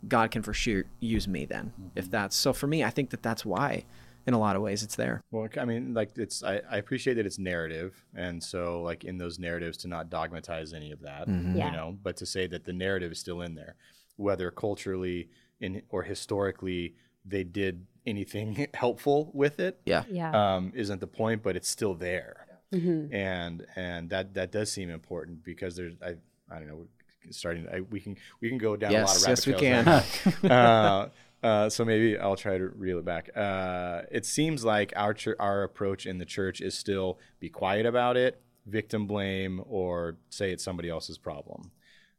[0.08, 1.74] God can for sure use me then.
[1.96, 3.86] If that's so for me, I think that that's why
[4.28, 5.22] in a lot of ways it's there.
[5.32, 9.18] Well, I mean, like it's I, I appreciate that it's narrative, and so like in
[9.18, 11.56] those narratives to not dogmatize any of that, Mm-hmm.
[11.56, 11.66] Yeah.
[11.66, 13.76] you know, but to say that the narrative is still in there,
[14.18, 16.94] whether culturally in or historically
[17.26, 20.04] they did anything helpful with it, Yeah.
[20.10, 20.56] Yeah.
[20.56, 23.14] um, isn't the point, but it's still there, Mhm.
[23.14, 26.16] and and that that does seem important because there's I
[26.52, 26.86] I don't know we're
[27.32, 30.42] starting I, we can we can go down a lot of Yes, rabbit yes, we
[30.44, 30.52] can.
[30.52, 31.10] uh,
[31.44, 33.30] uh, so maybe I'll try to reel it back.
[33.36, 37.86] Uh, it seems like our chur- our approach in the church is still be quiet
[37.86, 41.72] about it, victim blame, or say it's somebody else's problem,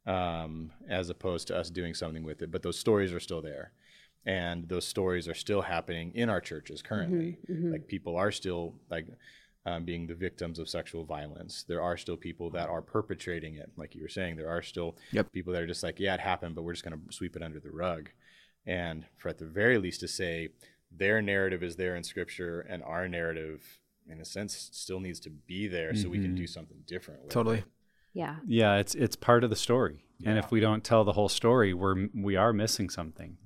[0.06, 2.50] um, as opposed to us doing something with it.
[2.50, 3.72] But those stories are still there,
[4.24, 7.38] and those stories are still happening in our churches currently.
[7.72, 9.06] Like people are still like.
[9.68, 13.70] Um, being the victims of sexual violence, there are still people that are perpetrating it.
[13.76, 15.32] Like you were saying, there are still Yep.
[15.32, 17.42] people that are just like, yeah, it happened, but we're just going to sweep it
[17.42, 18.10] under the rug
[18.66, 20.48] and for at the very least to say
[21.02, 25.30] their narrative is there in scripture and our narrative in a sense still needs to
[25.30, 27.58] be there so we can do something different with Totally.
[27.58, 27.64] it.
[28.14, 28.36] yeah.
[28.46, 31.72] Yeah, it's it's part of the story, and if we don't tell the whole story,
[31.74, 33.36] we're we are missing something.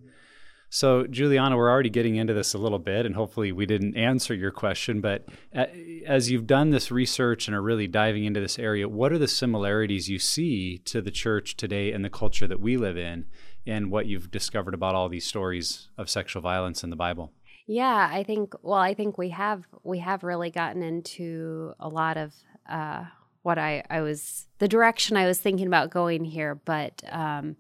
[0.75, 4.33] So, Julianna, we're already getting into this a little bit, and hopefully, we didn't answer
[4.33, 5.03] your question.
[5.03, 9.19] But as you've done this research and are really diving into this area, what are
[9.19, 13.27] the similarities you see to the church today and the culture that we live in,
[13.67, 17.35] and what you've discovered about all these stories of sexual violence in the Bible?
[17.67, 22.17] Yeah, I think well, I think we have we have really gotten into a lot
[22.17, 22.33] of
[22.67, 23.05] uh
[23.43, 27.57] what I I was the direction I was thinking about going here, but um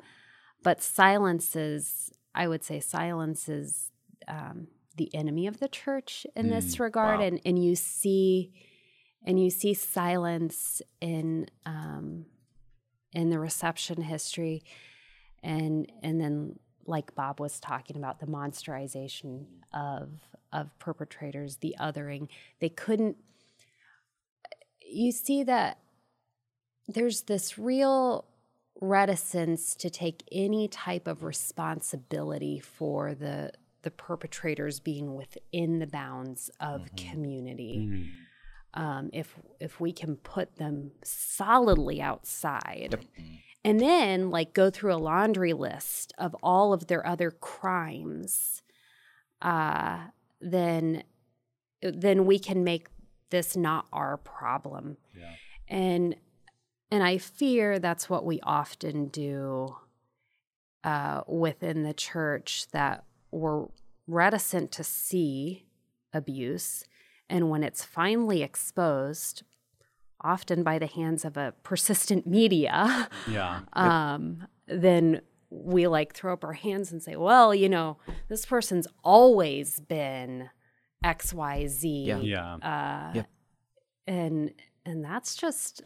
[0.62, 3.90] but silences I would say silence is
[4.29, 7.27] um the enemy of the church in this regard wow.
[7.27, 8.53] and and you see
[9.25, 12.27] and you see silence in um
[13.12, 14.62] in the reception history
[15.42, 20.11] and and then like Bob was talking about the monsterization of
[20.53, 22.29] of perpetrators, the othering.
[22.61, 23.16] They couldn't
[24.85, 25.79] you see that
[26.87, 28.27] there's this real
[28.83, 36.51] reticence to take any type of responsibility for the the perpetrators being within the bounds
[36.61, 38.11] of community.
[38.75, 43.07] Um, if if we can put them solidly outside,
[43.64, 48.62] and then like go through a laundry list of all of their other crimes,
[49.40, 49.99] uh,
[50.40, 51.05] then
[51.83, 52.88] then we can make
[53.31, 54.97] this not our problem.
[55.16, 55.35] Yeah.
[55.68, 56.16] And
[56.92, 59.76] and I fear that's what we often do
[60.85, 63.66] uh, within the church that we're
[64.07, 65.64] reticent to see
[66.12, 66.85] abuse,
[67.31, 69.42] and when it's finally exposed,
[70.20, 73.61] often by the hands of a persistent media, Yeah.
[73.72, 77.96] um, then we like throw up our hands and say, well, you know,
[78.28, 80.50] this person's always been
[81.02, 81.88] X, Y, Z.
[81.88, 82.20] Yeah.
[82.20, 82.55] Yeah.
[82.57, 83.26] Uh, Yep.
[84.07, 84.52] And
[84.85, 85.83] and that's just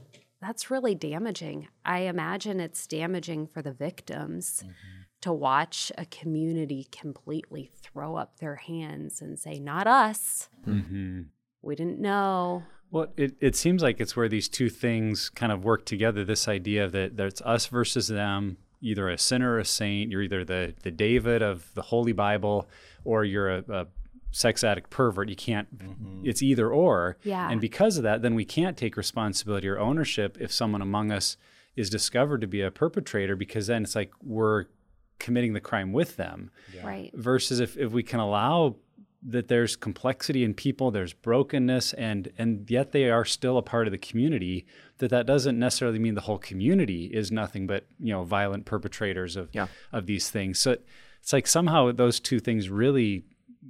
[0.46, 1.66] that's really damaging.
[1.84, 4.62] I imagine it's damaging for the victims
[5.20, 10.48] to watch a community completely throw up their hands and say, "Not us.
[10.66, 11.22] Mm-hmm.
[11.62, 15.64] We didn't know." Well, it, it seems like it's where these two things kind of
[15.64, 16.24] work together.
[16.24, 20.12] This idea that there's us versus them, either a sinner or a saint.
[20.12, 22.68] You're either the, the David of the Holy Bible
[23.04, 23.86] or you're a, a
[24.36, 25.30] sex addict pervert.
[25.30, 26.20] You can't, mm-hmm.
[26.24, 27.16] it's either or.
[27.22, 27.50] Yeah.
[27.50, 31.38] And because of that, then we can't take responsibility or ownership if someone among us
[31.74, 34.66] is discovered to be a perpetrator because then it's like we're
[35.18, 36.50] committing the crime with them
[36.84, 37.10] Right.
[37.14, 38.76] versus if, if we can allow
[39.22, 43.88] that there's complexity in people there's brokenness and and yet they are still a part
[43.88, 44.66] of the community
[44.98, 49.34] that that doesn't necessarily mean the whole community is nothing but you know violent perpetrators
[49.34, 49.66] of Yeah.
[49.90, 50.76] of these things so
[51.22, 53.24] it's like somehow those two things really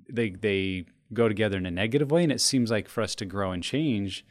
[0.08, 3.24] they they go together in a negative way and it seems like for us to
[3.24, 4.24] grow and change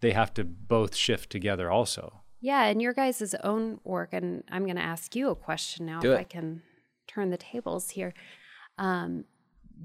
[0.00, 2.20] they have to both shift together also.
[2.40, 6.00] Yeah, and your guys' own work, and I'm going to ask you a question now
[6.00, 6.20] Do if it.
[6.20, 6.62] I can
[7.06, 8.14] turn the tables here.
[8.78, 9.24] Um,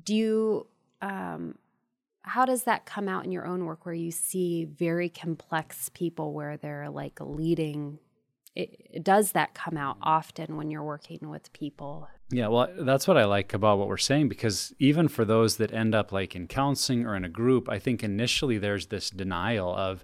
[0.04, 0.68] do you,
[1.02, 1.56] um,
[2.22, 6.34] how does that come out in your own work where you see very complex people
[6.34, 7.98] where they're like leading?
[8.56, 13.18] It, does that come out often when you're working with people yeah well that's what
[13.18, 16.48] i like about what we're saying because even for those that end up like in
[16.48, 20.04] counseling or in a group i think initially there's this denial of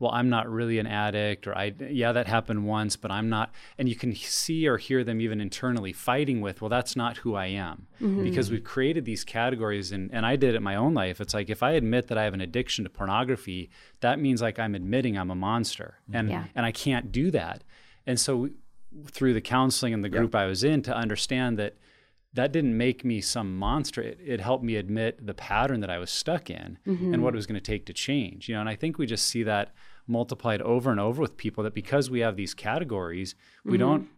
[0.00, 3.52] well i'm not really an addict or i yeah that happened once but i'm not
[3.78, 7.34] and you can see or hear them even internally fighting with well that's not who
[7.34, 8.24] i am mm-hmm.
[8.24, 11.34] because we've created these categories and, and i did it in my own life it's
[11.34, 14.74] like if i admit that i have an addiction to pornography that means like i'm
[14.74, 16.44] admitting i'm a monster and yeah.
[16.54, 17.62] and i can't do that
[18.06, 18.48] and so
[19.10, 20.40] through the counseling and the group yeah.
[20.40, 21.76] I was in to understand that
[22.32, 24.00] that didn't make me some monster.
[24.02, 27.12] It, it helped me admit the pattern that I was stuck in mm-hmm.
[27.12, 28.48] and what it was going to take to change.
[28.48, 29.74] You know, and I think we just see that
[30.06, 33.78] multiplied over and over with people that because we have these categories, we mm-hmm.
[33.78, 34.08] don't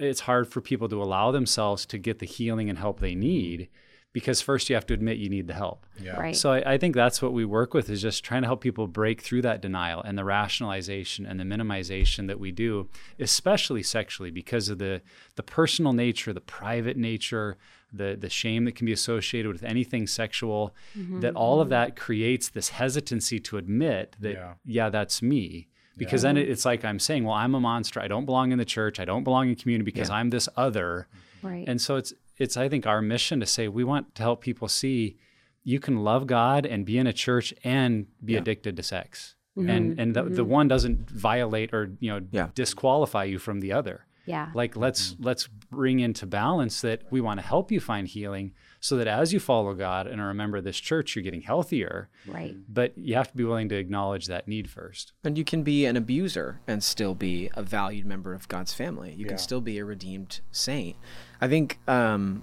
[0.00, 3.68] it's hard for people to allow themselves to get the healing and help they need
[4.12, 5.86] because first you have to admit you need the help.
[6.00, 6.18] Yeah.
[6.18, 6.36] Right.
[6.36, 8.88] So I, I, think that's what we work with is just trying to help people
[8.88, 12.88] break through that denial and the rationalization and the minimization that we do,
[13.20, 15.02] especially sexually, because of the
[15.36, 17.56] the personal nature, the private nature,
[17.92, 20.74] the the shame that can be associated with anything sexual.
[20.98, 21.20] Mm-hmm.
[21.20, 26.24] That all of that creates this hesitancy to admit that yeah, yeah that's me because
[26.24, 26.32] yeah.
[26.32, 28.00] then it's like I'm saying, well, I'm a monster.
[28.00, 28.98] I don't belong in the church.
[28.98, 30.16] I don't belong in community because yeah.
[30.16, 31.06] I'm this other.
[31.42, 31.64] Right.
[31.68, 34.66] And so it's it's I think our mission to say we want to help people
[34.66, 35.18] see
[35.62, 38.38] you can love God and be in a church and be yeah.
[38.38, 39.36] addicted to sex.
[39.56, 39.70] Mm-hmm.
[39.70, 40.34] And and the, mm-hmm.
[40.34, 42.48] the one doesn't violate or you know yeah.
[42.54, 44.06] disqualify you from the other.
[44.26, 44.50] Yeah.
[44.54, 45.24] Like let's mm-hmm.
[45.24, 49.32] let's bring into balance that we want to help you find healing so that as
[49.32, 52.08] you follow God and are a member of this church, you're getting healthier.
[52.26, 52.56] Right.
[52.68, 55.12] But you have to be willing to acknowledge that need first.
[55.22, 59.12] And you can be an abuser and still be a valued member of God's family.
[59.12, 59.28] You yeah.
[59.28, 60.96] can still be a redeemed saint.
[61.40, 62.42] I think um,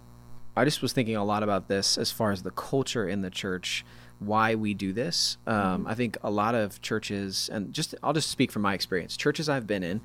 [0.56, 3.30] I just was thinking a lot about this as far as the culture in the
[3.30, 3.84] church
[4.20, 5.38] why we do this.
[5.46, 5.88] Um, mm-hmm.
[5.88, 9.16] I think a lot of churches, and just I'll just speak from my experience.
[9.16, 10.02] Churches I've been in,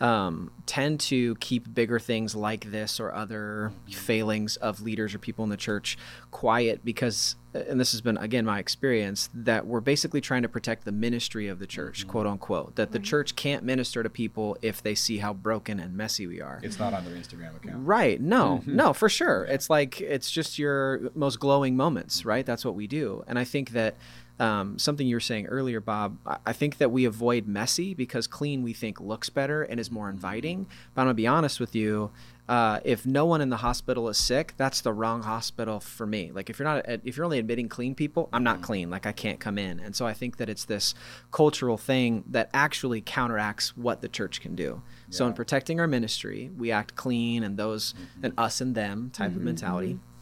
[0.00, 5.42] um, tend to keep bigger things like this or other failings of leaders or people
[5.44, 5.96] in the church
[6.30, 10.84] quiet because, and this has been again my experience, that we're basically trying to protect
[10.84, 12.10] the ministry of the church, mm-hmm.
[12.10, 12.76] quote unquote.
[12.76, 16.42] That the church can't minister to people if they see how broken and messy we
[16.42, 16.60] are.
[16.62, 17.86] It's not on their Instagram account.
[17.86, 18.20] Right.
[18.20, 18.76] No, mm-hmm.
[18.76, 19.44] no, for sure.
[19.44, 22.44] It's like, it's just your most glowing moments, right?
[22.44, 23.24] That's what we do.
[23.26, 23.96] And I think that
[24.38, 26.18] um, something you were saying earlier, Bob.
[26.44, 30.10] I think that we avoid messy because clean we think looks better and is more
[30.10, 30.66] inviting.
[30.94, 32.10] But I'm gonna be honest with you.
[32.48, 36.30] Uh, if no one in the hospital is sick, that's the wrong hospital for me.
[36.32, 38.64] Like if you're not, if you're only admitting clean people, I'm not mm-hmm.
[38.64, 38.90] clean.
[38.90, 39.80] Like I can't come in.
[39.80, 40.94] And so I think that it's this
[41.32, 44.82] cultural thing that actually counteracts what the church can do.
[45.08, 45.16] Yeah.
[45.16, 48.26] So in protecting our ministry, we act clean and those mm-hmm.
[48.26, 49.38] and us and them type mm-hmm.
[49.38, 49.94] of mentality.
[49.94, 50.15] Mm-hmm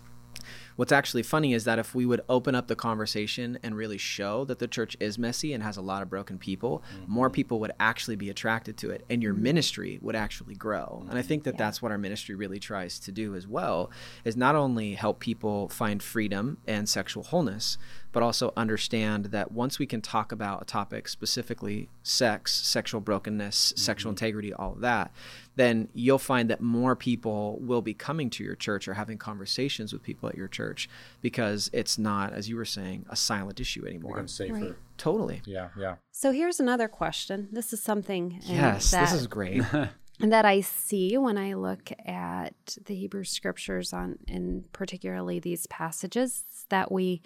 [0.77, 4.45] what's actually funny is that if we would open up the conversation and really show
[4.45, 7.13] that the church is messy and has a lot of broken people, mm-hmm.
[7.13, 9.43] more people would actually be attracted to it and your mm-hmm.
[9.43, 11.01] ministry would actually grow.
[11.01, 11.11] Mm-hmm.
[11.11, 11.59] And I think that yeah.
[11.59, 13.91] that's what our ministry really tries to do as well
[14.25, 17.79] is not only help people find freedom and sexual wholeness,
[18.13, 23.73] but also understand that once we can talk about a topic specifically sex, sexual brokenness,
[23.73, 23.79] mm-hmm.
[23.79, 25.13] sexual integrity, all of that,
[25.57, 29.93] then you'll find that more people will be coming to your church or having conversations
[29.93, 30.88] with people at your church
[31.21, 34.19] because it's not, as you were saying, a silent issue anymore.
[34.21, 34.55] It's safer.
[34.55, 34.75] Right.
[34.97, 35.43] Totally.
[35.45, 35.97] Yeah, yeah.
[36.12, 37.49] So here's another question.
[37.53, 38.40] This is something.
[38.43, 39.62] Yes, that, this is great.
[39.73, 39.93] And
[40.33, 46.45] that I see when I look at the Hebrew scriptures on, and particularly these passages,
[46.69, 47.23] that we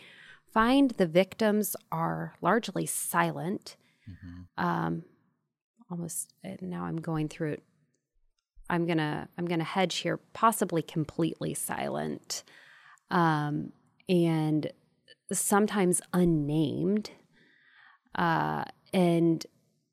[0.53, 3.77] find the victims are largely silent.
[4.09, 4.64] Mm-hmm.
[4.64, 5.05] Um,
[5.91, 7.62] almost now I'm going through it.
[8.70, 12.42] I'm gonna I'm gonna hedge here, possibly completely silent,
[13.11, 13.72] um,
[14.09, 14.70] and
[15.33, 17.11] sometimes unnamed,
[18.14, 19.46] uh, and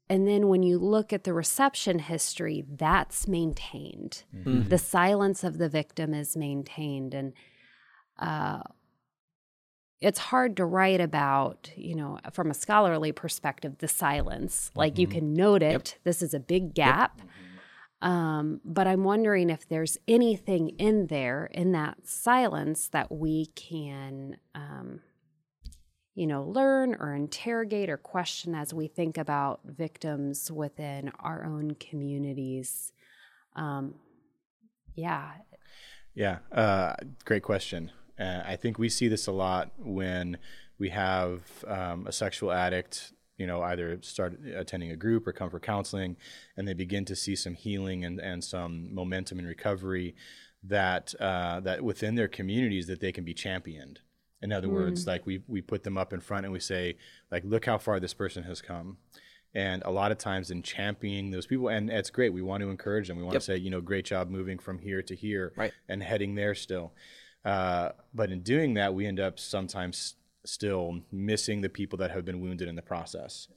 [0.09, 4.23] and then when you look at the reception history, that's maintained.
[4.35, 4.69] Mm-hmm.
[4.69, 7.33] The silence of the victim is maintained, and
[8.19, 8.61] uh,
[10.01, 14.71] it's hard to write about, you know, from a scholarly perspective, the silence.
[14.75, 15.01] Like mm-hmm.
[15.01, 15.71] you can note it.
[15.71, 16.03] Yep.
[16.03, 17.17] This is a big gap.
[17.17, 17.27] Yep.
[18.01, 24.37] Um, but I'm wondering if there's anything in there in that silence that we can,
[24.53, 24.99] um,
[26.13, 31.75] you know, learn or interrogate or question as we think about victims within our own
[31.75, 32.91] communities.
[33.55, 33.95] Um,
[34.95, 35.31] yeah.
[36.13, 36.39] Yeah.
[36.51, 36.93] Uh,
[37.25, 37.91] great question.
[38.19, 40.37] Uh, I think we see this a lot when
[40.77, 45.49] we have um, a sexual addict, you know, either start attending a group or come
[45.49, 46.15] for counseling,
[46.55, 50.15] and they begin to see some healing and, and some momentum in recovery
[50.63, 53.99] that uh, that within their communities that they can be championed
[54.41, 56.97] In other words, like we we put them up in front and we say,
[57.31, 58.97] like, look how far this person has come.
[59.53, 62.33] And a lot of times in championing those people, and it's great.
[62.33, 63.17] We want to encourage them.
[63.17, 63.41] We want Yep.
[63.41, 65.71] to say, you know, great job moving from here to here Right.
[65.87, 66.93] and heading there still.
[67.45, 70.15] Uh, but in doing that, we end up sometimes
[70.45, 73.47] still missing the people that have been wounded in the process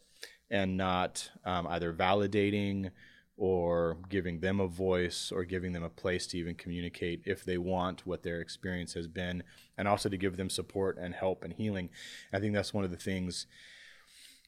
[0.51, 2.91] and not um, either validating
[3.37, 7.57] or giving them a voice or giving them a place to even communicate if they
[7.57, 9.43] want what their experience has been
[9.77, 11.89] and also to give them support and help and healing.
[12.33, 13.47] I think that's one of the things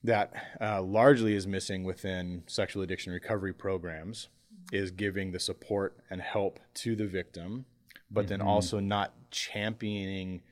[0.03, 4.29] that uh, largely is missing within sexual addiction recovery programs
[4.73, 7.67] is giving the support and help to the victim
[8.11, 10.43] but then also not championing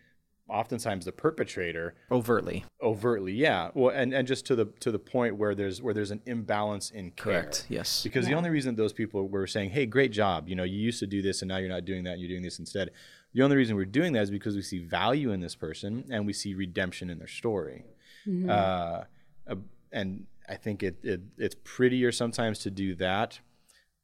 [0.49, 2.65] oftentimes the perpetrator overtly.
[2.83, 6.11] overtly yeah well and, and just to the to the point where there's where there's
[6.11, 7.67] an imbalance in care Correct.
[7.69, 8.03] Yes.
[8.03, 11.01] because the only reason those people were saying hey great job you know you used
[11.01, 12.91] to do this and now you're not doing that and you're doing this instead
[13.35, 16.27] the only reason we're doing that is because we see value in this person and
[16.27, 17.85] we see redemption in their story
[18.49, 19.05] uh, uh,
[19.93, 23.39] and i think it, it it's prettier sometimes to do that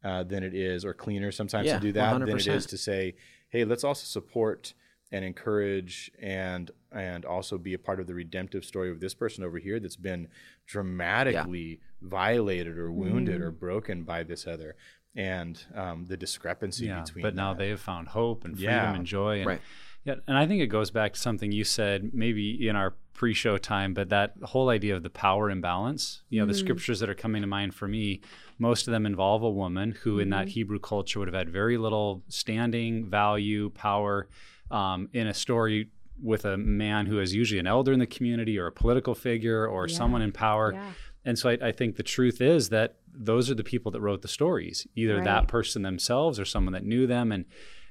[0.03, 2.55] uh, than it is or cleaner sometimes Yeah, to do that than it 100%.
[2.55, 3.15] is to say
[3.49, 4.75] hey let's also support
[5.15, 9.45] and encourage and and also be a part of the redemptive story of this person
[9.45, 10.27] over here that's been
[10.67, 13.61] dramatically violated or wounded or mm-hmm.
[13.61, 14.75] broken by this other
[15.15, 17.59] and um, the discrepancy yeah, between but now that.
[17.61, 18.95] they have found hope and freedom Yeah.
[18.95, 19.39] and joy.
[19.39, 19.61] And, Right.
[20.03, 23.57] Yeah, and I think it goes back to something you said maybe in our pre-show
[23.57, 26.23] time, but that whole idea of the power imbalance.
[26.29, 26.59] You know, the mm-hmm.
[26.59, 28.21] scriptures that are coming to mind for me,
[28.59, 30.49] most of them involve a woman who, in that mm-hmm.
[30.49, 34.29] Hebrew culture, would have had very little standing, value, power
[34.71, 35.91] um, in a story
[36.23, 39.67] with a man who is usually an elder in the community or a political figure
[39.67, 39.97] or Yeah.
[39.97, 40.73] someone in power.
[40.73, 40.93] Yeah.
[41.25, 44.23] And so I, I think the truth is that those are the people that wrote
[44.23, 45.25] the stories, either Right.
[45.25, 47.33] that person themselves or someone that knew them.
[47.33, 47.45] And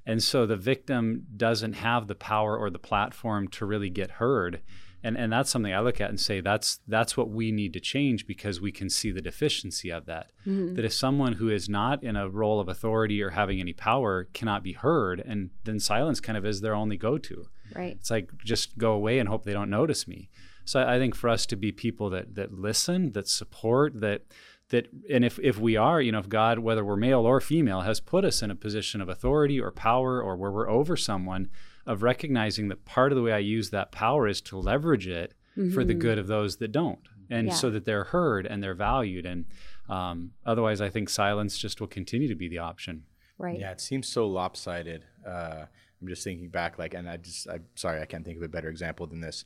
[0.05, 4.59] and so the victim doesn't have the power or the platform to really get heard.
[5.03, 7.79] And and that's something I look at and say that's that's what we need to
[7.79, 10.31] change because we can see the deficiency of that.
[10.47, 10.75] Mm-hmm.
[10.75, 14.25] That if someone who is not in a role of authority or having any power
[14.33, 17.47] cannot be heard, and then silence kind of is their only go-to.
[17.75, 17.97] Right.
[17.99, 20.29] It's like just go away and hope they don't notice me.
[20.65, 24.21] So I I think for us to be people that that listen, that support, that
[24.69, 27.81] that and if if we are, you know, if God, whether we're male or female,
[27.81, 31.49] has put us in a position of authority or power or where we're over someone,
[31.85, 35.33] of recognizing that part of the way I use that power is to leverage it
[35.73, 37.07] for the good of those that don't.
[37.29, 37.53] And Yeah.
[37.53, 39.25] so that they're heard and they're valued.
[39.25, 39.45] And
[39.89, 43.03] um, otherwise, I think silence just will continue to be the option.
[43.37, 43.59] Right.
[43.59, 45.03] Yeah, it seems so lopsided.
[45.25, 45.65] Uh,
[46.01, 48.47] I'm just thinking back, like, and I just, I'm sorry, I can't think of a
[48.49, 49.45] better example than this.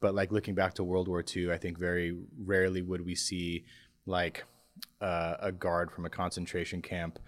[0.00, 3.64] But like looking back to World War II, I think very rarely would we see
[4.06, 4.44] like
[5.00, 7.18] uh, a guard from a concentration camp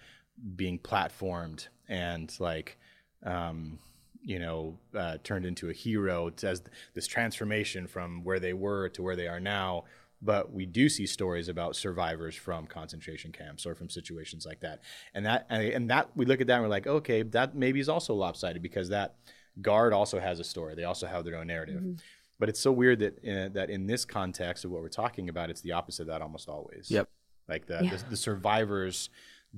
[0.56, 2.76] being platformed and like,
[3.24, 3.78] um,
[4.26, 6.60] you know, uh, turned into a hero as
[6.94, 9.84] this transformation from where they were to where they are now.
[10.20, 14.80] But we do see stories about survivors from concentration camps or from situations like that,
[15.14, 17.78] and that and, and that we look at that and we're like, okay, that maybe
[17.78, 19.14] is also lopsided because that
[19.62, 20.74] guard also has a story.
[20.74, 22.02] They also have their own narrative.
[22.38, 25.50] But it's so weird that uh, that in this context of what we're talking about,
[25.50, 26.90] it's the opposite of that almost always.
[26.90, 27.08] Yep.
[27.48, 29.08] Like the, the the survivors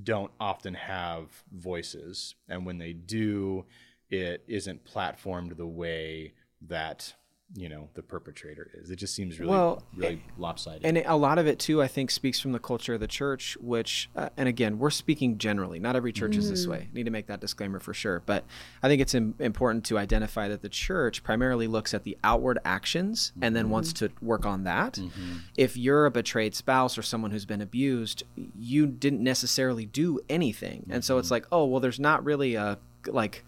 [0.00, 3.64] don't often have voices, and when they do,
[4.10, 6.32] it isn't platformed the way
[6.62, 7.14] that
[7.54, 8.90] you know the perpetrator is.
[8.90, 10.84] It just seems really Well, really lopsided.
[10.84, 13.56] and a lot of it too i think speaks from the culture of the church
[13.60, 15.78] which uh, and again we're speaking generally.
[15.78, 16.70] Not every church is this mm.
[16.70, 16.88] way.
[16.92, 18.22] Need to make that disclaimer for sure.
[18.26, 18.44] But
[18.82, 22.58] i think it's Im- important to identify that the church primarily looks at the outward
[22.64, 24.06] actions and then wants mm-hmm.
[24.06, 24.94] to work on that.
[24.94, 25.36] Mm-hmm.
[25.56, 28.24] If you're a betrayed spouse or someone who's been abused
[28.58, 30.86] you didn't necessarily do anything.
[30.90, 31.34] And so it's mm-hmm.
[31.34, 33.42] like oh well there's not really a like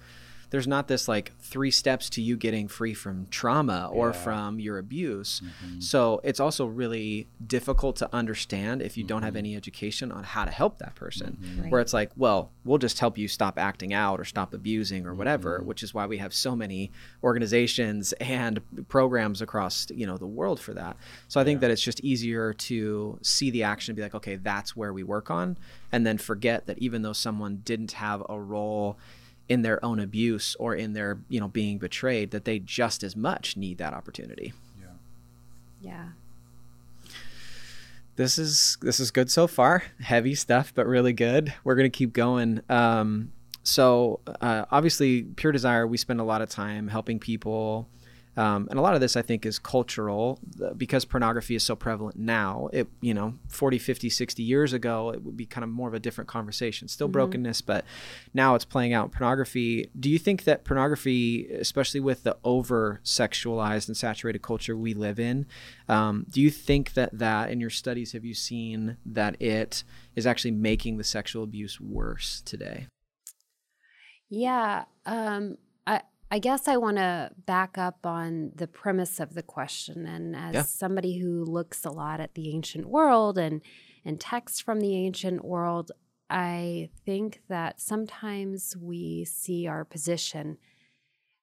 [0.51, 4.79] there's not this like three steps to you getting free from trauma or from your
[4.79, 5.41] abuse.
[5.41, 5.81] Mm-hmm.
[5.81, 9.39] So it's also really difficult to understand if you don't have mm-hmm.
[9.39, 11.39] any education on how to help that person.
[11.41, 11.71] Mm-hmm.
[11.71, 15.15] Where it's like, well, we'll just help you stop acting out or stop abusing or
[15.15, 16.91] whatever, which is why we have so many
[17.23, 20.97] organizations and programs across, you know, the world for that.
[21.29, 24.37] So I think that it's just easier to see the action and be like, okay,
[24.37, 25.57] that's where we work on
[25.93, 28.99] and then forget that even though someone didn't have a role
[29.51, 33.17] in their own abuse or in their you know being betrayed that they just as
[33.17, 34.87] much need that opportunity Yeah.
[35.83, 36.09] Yeah.
[38.15, 42.13] This is this is good so far heavy stuff but really good we're gonna keep
[42.13, 43.33] going um,
[43.65, 47.89] so uh, obviously pure desire we spend a lot of time helping people
[48.41, 50.39] Um, and a lot of this, I think, is cultural
[50.75, 52.71] because pornography is so prevalent now.
[52.73, 55.95] It, you know, 40, 50, 60 years ago, it would be kind of more of
[55.95, 56.89] a different conversation.
[56.89, 57.13] Still Mm-hmm.
[57.13, 57.85] brokenness, but
[58.33, 59.91] now it's playing out in pornography.
[59.99, 65.19] Do you think that pornography, especially with the over sexualized and saturated culture we live
[65.21, 65.45] in,
[65.89, 69.85] um, do you think that that in your studies have you seen that it
[70.17, 72.87] is actually making the sexual abuse worse today?
[74.29, 74.85] Yeah.
[75.05, 80.07] Um, I, I guess I want to back up on the premise of the question.
[80.07, 80.63] And as Yeah.
[80.63, 83.63] somebody who looks a lot at the ancient world and,
[84.05, 85.91] and texts from the ancient world,
[86.29, 90.59] I think that sometimes we see our position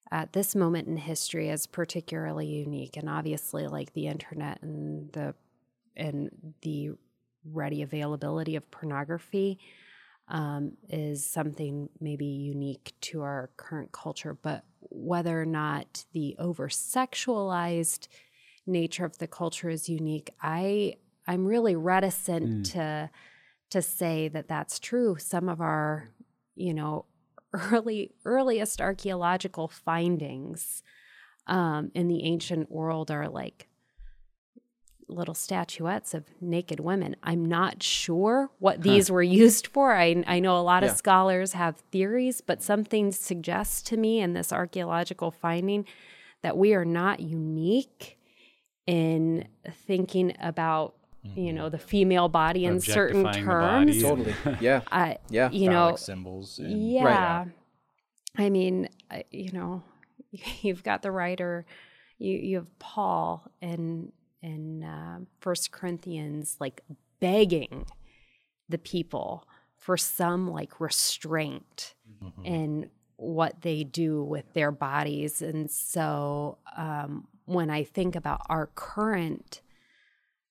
[0.09, 2.95] at this moment in history as particularly unique.
[2.95, 5.35] And obviously, like the internet and the
[5.97, 6.91] and the
[7.43, 9.59] ready availability of pornography
[10.30, 16.67] um, is something maybe unique to our current culture, but whether or not the over
[16.67, 18.07] sexualized
[18.65, 20.95] nature of the culture is unique, I
[21.28, 23.09] I'm really reticent to
[23.69, 25.17] to say that that's true.
[25.19, 26.09] Some of our,
[26.55, 27.05] you know,
[27.53, 30.84] early earliest archaeological findings
[31.47, 33.66] um, in the ancient world are like
[35.09, 37.15] little statuettes of naked women.
[37.23, 39.95] I'm not sure what these were used for.
[39.95, 40.89] I, I know a lot Yeah.
[40.91, 45.85] of scholars have theories, but something suggests to me in this archaeological finding
[46.43, 48.17] that we are not unique
[48.85, 50.95] in thinking about
[51.35, 51.71] you know mm-hmm.
[51.71, 54.03] the female body in certain Objectifying the terms.
[54.03, 54.33] body.
[54.43, 54.57] Totally.
[54.61, 54.81] Yeah.
[54.91, 55.49] I, Yeah.
[55.51, 56.59] you know, phallic symbols.
[56.59, 57.45] And, yeah.
[58.37, 58.87] I mean,
[59.31, 59.83] you know,
[60.61, 61.65] you've got the writer,
[62.17, 64.11] you you have Paul in
[64.41, 66.81] in uh, First Corinthians, like
[67.19, 67.85] begging
[68.69, 71.93] the people for some like restraint
[72.43, 78.67] in what they do with their bodies, and so um, when I think about our
[78.75, 79.61] current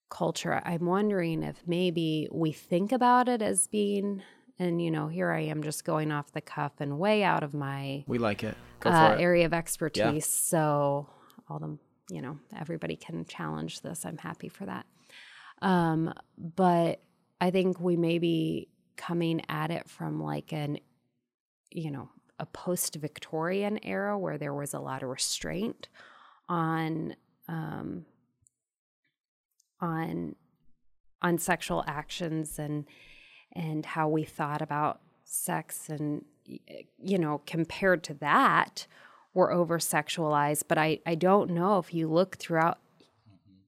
[0.08, 4.22] culture, I'm wondering if maybe we think about it as being,
[4.58, 7.54] and you know, here I am just going off the cuff and way out of
[7.54, 8.56] my We like it.
[8.80, 9.20] Go uh, it.
[9.20, 10.26] area of expertise.
[10.26, 11.08] So
[11.48, 11.78] all the
[12.10, 14.04] you know everybody can challenge this.
[14.04, 14.86] I'm happy for that.
[15.62, 17.00] Um, but
[17.40, 20.78] I think we may be coming at it from like an
[21.70, 25.88] you know a post-Victorian era where there was a lot of restraint
[26.48, 27.14] on
[27.48, 28.04] um,
[29.80, 30.34] on
[31.22, 32.84] on sexual actions and
[33.52, 38.86] and how we thought about sex and you know compared to that
[39.36, 42.78] we're over sexualized but I, I don't know if you look throughout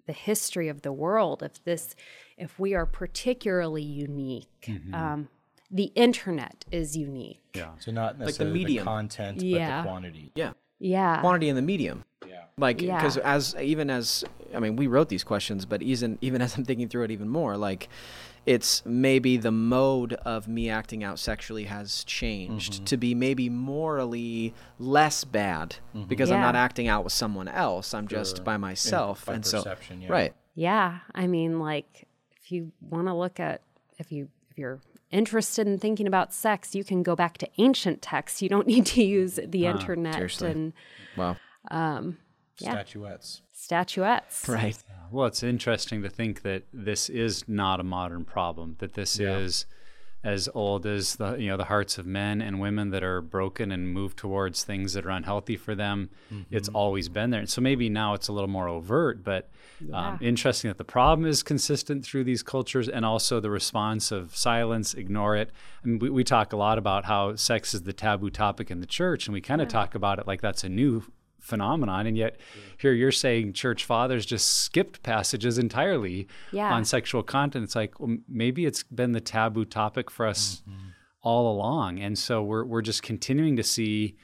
[0.06, 1.94] the history of the world if this
[2.36, 5.28] if we are particularly unique um,
[5.70, 7.72] the internet is unique Yeah.
[7.80, 8.84] So not the necessarily the, medium.
[8.84, 9.58] content, Yeah.
[9.58, 10.32] but the quantity.
[10.34, 10.52] Yeah.
[10.78, 12.04] Yeah Quantity in the medium.
[12.26, 12.42] Yeah.
[12.56, 12.96] Like, Yeah.
[12.96, 14.24] because as even as
[14.54, 17.28] I mean, we wrote these questions, but even even as I'm thinking through it even
[17.28, 17.88] more, like,
[18.46, 22.84] it's maybe the mode of me acting out sexually has changed Mm-hmm.
[22.84, 25.76] to be maybe morally less bad
[26.08, 27.92] because I'm not acting out with someone else.
[27.94, 30.12] I'm just by And myself, by and perception, so yeah.
[30.12, 30.34] right.
[30.54, 32.06] Yeah, I mean, like
[32.40, 33.60] if you want to look at
[33.98, 34.80] if you if you're
[35.10, 38.42] interested in thinking about sex, you can go back to ancient texts.
[38.42, 40.50] You don't need to use the internet seriously.
[40.50, 40.72] and
[41.16, 41.36] Wow.
[41.70, 42.18] um,
[42.58, 42.72] Yeah.
[42.72, 43.42] Statuettes.
[43.52, 44.48] statuettes.
[44.48, 44.76] Right.
[45.10, 48.76] Well, it's interesting to think that this is not a modern problem.
[48.80, 49.64] That this is
[50.24, 53.70] as old as the you know the hearts of men and women that are broken
[53.70, 56.10] and move towards things that are unhealthy for them.
[56.50, 57.46] It's always been there.
[57.46, 59.48] So maybe now it's a little more overt, but
[59.92, 64.36] um, interesting that the problem is consistent through these cultures and also the response of
[64.36, 65.50] silence, ignore it.
[65.84, 68.80] I mean, we, we talk a lot about how sex is the taboo topic in
[68.80, 71.04] the church, and we kind of talk about it like that's a new
[71.40, 72.36] phenomenon and yet
[72.78, 76.72] here you're saying church fathers just skipped passages entirely Yeah.
[76.72, 77.64] on sexual content.
[77.64, 80.88] It's like well, maybe it's been the taboo topic for us mm-hmm.
[81.22, 82.00] all along.
[82.00, 84.16] And so we're we're just continuing to see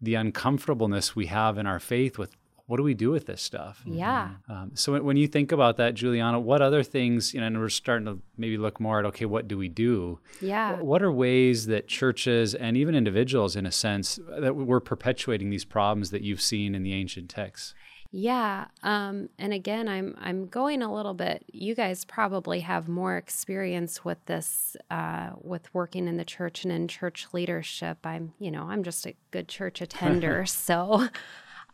[0.00, 2.35] the uncomfortableness we have in our faith with
[2.66, 4.30] what do we do with this stuff Yeah.
[4.48, 7.58] um, so when- when you think about that Julianna what other things you know and
[7.58, 10.80] we're starting to maybe look more at okay what do we do Yeah.
[10.80, 15.64] what are ways that churches and even individuals, in a sense, that we're perpetuating these
[15.64, 17.74] problems that you've seen in the ancient texts?
[18.12, 18.66] Yeah.
[18.82, 21.44] Um, and again, I'm I'm going a little bit.
[21.52, 26.72] You guys probably have more experience with this, uh, with working in the church and
[26.72, 27.98] in church leadership.
[28.04, 31.08] I'm, you know, I'm just a good church attender, so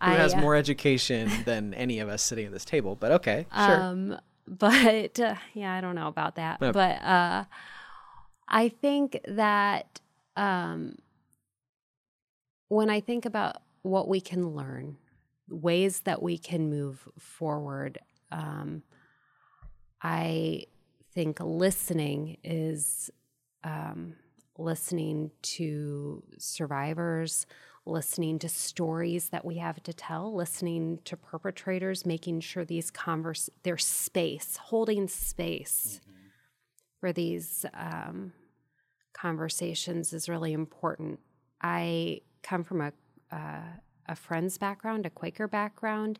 [0.02, 2.96] Who I has uh, more education than any of us sitting at this table?
[2.96, 3.82] But okay, sure.
[3.82, 6.58] Um, but uh, yeah, I don't know about that.
[6.60, 6.74] Yep.
[6.74, 7.44] But uh,
[8.48, 10.00] I think that
[10.36, 10.96] um,
[12.68, 14.96] when I think about what we can learn,
[15.48, 17.98] ways that we can move forward.
[18.30, 18.82] Um,
[20.00, 20.64] I
[21.14, 23.10] think listening is
[23.64, 24.14] um,
[24.58, 27.46] listening to survivors,
[27.84, 33.50] listening to stories that we have to tell, listening to perpetrators, making sure these converse
[33.62, 36.18] there's space, holding space mm-hmm.
[37.00, 38.32] for these um,
[39.12, 41.18] conversations is really important.
[41.60, 42.92] I come from a
[43.32, 43.62] uh,
[44.08, 46.18] a Friends background, a Quaker background,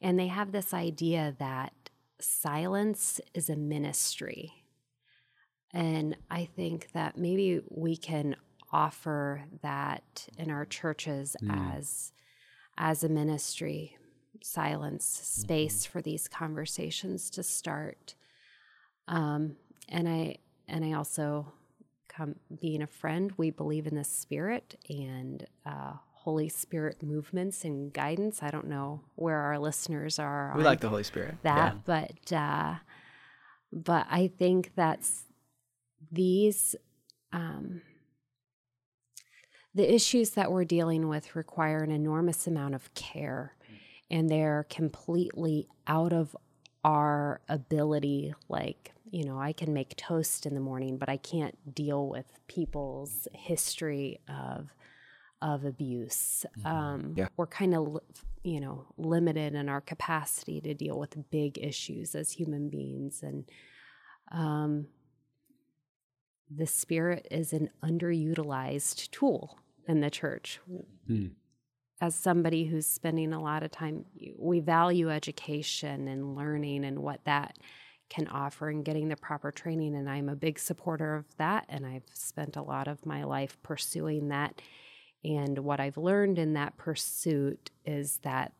[0.00, 1.72] and they have this idea that
[2.20, 4.64] silence is a ministry.
[5.72, 8.36] And I think that maybe we can
[8.72, 11.76] offer that in our churches mm.
[11.76, 12.12] as
[12.76, 13.96] as a ministry
[14.42, 15.92] silence space mm-hmm.
[15.92, 18.14] for these conversations to start
[19.08, 19.56] um,
[19.88, 20.36] and i
[20.68, 21.52] and i also
[22.08, 27.92] come being a friend we believe in the spirit and uh, holy spirit movements and
[27.92, 31.80] guidance i don't know where our listeners are we like the holy spirit that yeah.
[31.84, 32.74] but uh,
[33.72, 35.24] but i think that's
[36.12, 36.76] these
[37.32, 37.82] um,
[39.78, 43.54] the issues that we're dealing with require an enormous amount of care
[44.10, 46.36] and they're completely out of
[46.82, 51.76] our ability like you know i can make toast in the morning but i can't
[51.76, 54.74] deal with people's history of
[55.40, 56.66] of abuse mm-hmm.
[56.66, 57.28] um, yeah.
[57.36, 58.00] we're kind of
[58.42, 63.48] you know limited in our capacity to deal with big issues as human beings and
[64.32, 64.88] um,
[66.50, 69.56] the spirit is an underutilized tool
[69.88, 70.60] in the church.
[71.06, 71.28] Hmm.
[72.00, 74.04] As somebody who's spending a lot of time,
[74.38, 77.58] we value education and learning and what that
[78.08, 79.96] can offer and getting the proper training.
[79.96, 81.66] And I'm a big supporter of that.
[81.68, 84.62] And I've spent a lot of my life pursuing that.
[85.24, 88.52] And what I've learned in that pursuit is that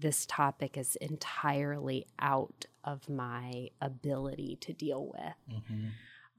[0.00, 5.58] this topic is entirely out of my ability to deal with.
[5.58, 5.86] Mm-hmm.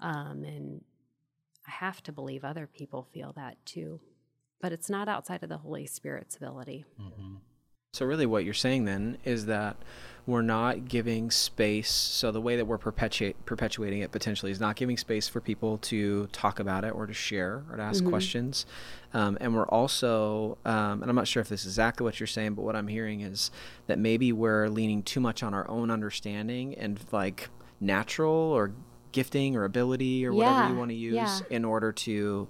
[0.02, 0.82] Um, and
[1.68, 4.00] I have to believe other people feel that too.
[4.62, 6.86] But it's not outside of the Holy Spirit's ability.
[7.02, 7.36] Mm-hmm.
[7.94, 9.76] So, really, what you're saying then is that
[10.28, 11.90] we're not giving space.
[11.90, 15.80] So, the way that we're perpetuate, perpetuating it potentially is not giving space for people
[15.80, 18.12] to talk about it or to share or to ask mm-hmm.
[18.12, 18.68] questions.
[19.14, 22.28] Um, and we're also, um, and I'm not sure if this is exactly what you're
[22.28, 23.50] saying, but what I'm hearing is
[23.88, 27.50] that maybe we're leaning too much on our own understanding and like
[27.82, 28.72] natural or
[29.12, 31.40] gifting or ability or whatever you want to use yeah.
[31.50, 32.48] in order to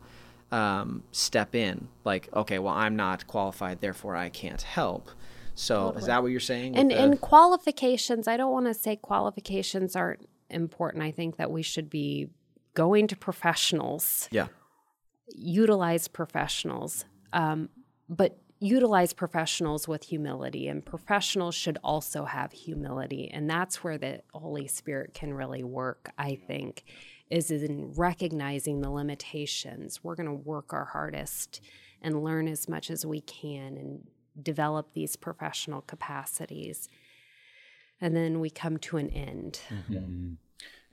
[0.52, 1.88] um, step in.
[2.04, 5.10] Like, okay, well, I'm not qualified, therefore I can't help.
[5.56, 6.00] So totally.
[6.00, 6.78] is that what you're saying?
[6.78, 7.18] And the...
[7.18, 11.04] qualifications, I don't want to say qualifications aren't important.
[11.04, 12.30] I think that we should be
[12.74, 14.30] going to professionals.
[14.32, 14.48] Yeah.
[15.36, 17.06] Utilize professionals.
[17.34, 17.70] Um,
[18.08, 24.22] but utilize professionals with humility and professionals should also have humility and that's where the
[24.34, 26.84] holy spirit can really work i think
[27.30, 30.04] is in recognizing the limitations.
[30.04, 31.62] We're going to work our hardest
[32.02, 34.08] and learn as much as we can and
[34.42, 36.90] develop these professional capacities.
[38.02, 39.60] And then we come to an end.
[39.70, 40.34] Mm-hmm.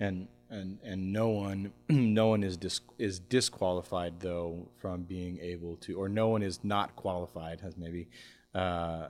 [0.01, 5.77] and and and no one no one is dis, is disqualified though from being able
[5.77, 8.09] to or no one is not qualified as maybe
[8.55, 9.09] uh,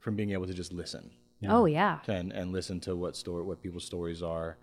[0.00, 1.10] from being able to just listen.
[1.40, 1.56] Yeah.
[1.56, 1.98] oh yeah.
[2.06, 4.58] And and listen to what story what people's stories are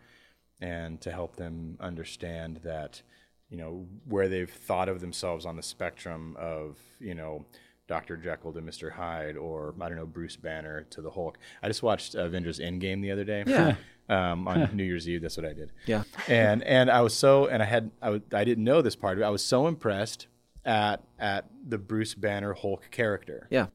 [0.61, 3.01] and to help them understand that
[3.49, 7.45] you know where they've thought of themselves on the spectrum of you know
[7.87, 8.15] Dr.
[8.15, 8.91] Jekyll to Mr.
[8.93, 11.37] Hyde, or I don't know, Bruce Banner to the Hulk.
[11.61, 13.43] I just watched Avengers Endgame the other day.
[13.45, 13.75] Yeah.
[14.09, 15.71] Um, on New Year's Eve, that's what I did.
[15.85, 16.03] Yeah.
[16.27, 19.17] And and I was so and I had I w- I didn't know this part
[19.17, 19.25] of it.
[19.25, 20.27] I was so impressed
[20.65, 23.47] at at the Bruce Banner Hulk character.
[23.49, 23.67] Yeah.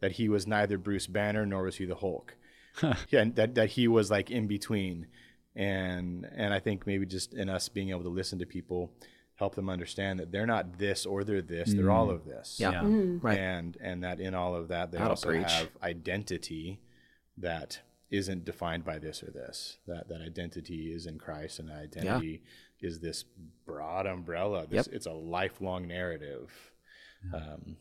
[0.00, 2.34] That he was neither Bruce Banner nor was he the Hulk.
[2.82, 5.06] yeah, and that that he was like in between.
[5.56, 8.92] And and I think maybe just in us being able to listen to people
[9.36, 11.76] help them understand that they're not this or they're this mm.
[11.76, 12.80] they're all of this yeah, yeah.
[12.82, 13.26] Mm-hmm.
[13.26, 15.50] right and and that in all of that they That'll also preach.
[15.50, 16.80] have identity
[17.38, 17.80] that
[18.10, 22.42] isn't defined by this or this that that identity is in christ and identity
[22.80, 22.88] yeah.
[22.88, 23.24] is this
[23.66, 24.94] broad umbrella this, yep.
[24.94, 26.52] it's a lifelong narrative
[27.32, 27.38] yeah.
[27.38, 27.76] um,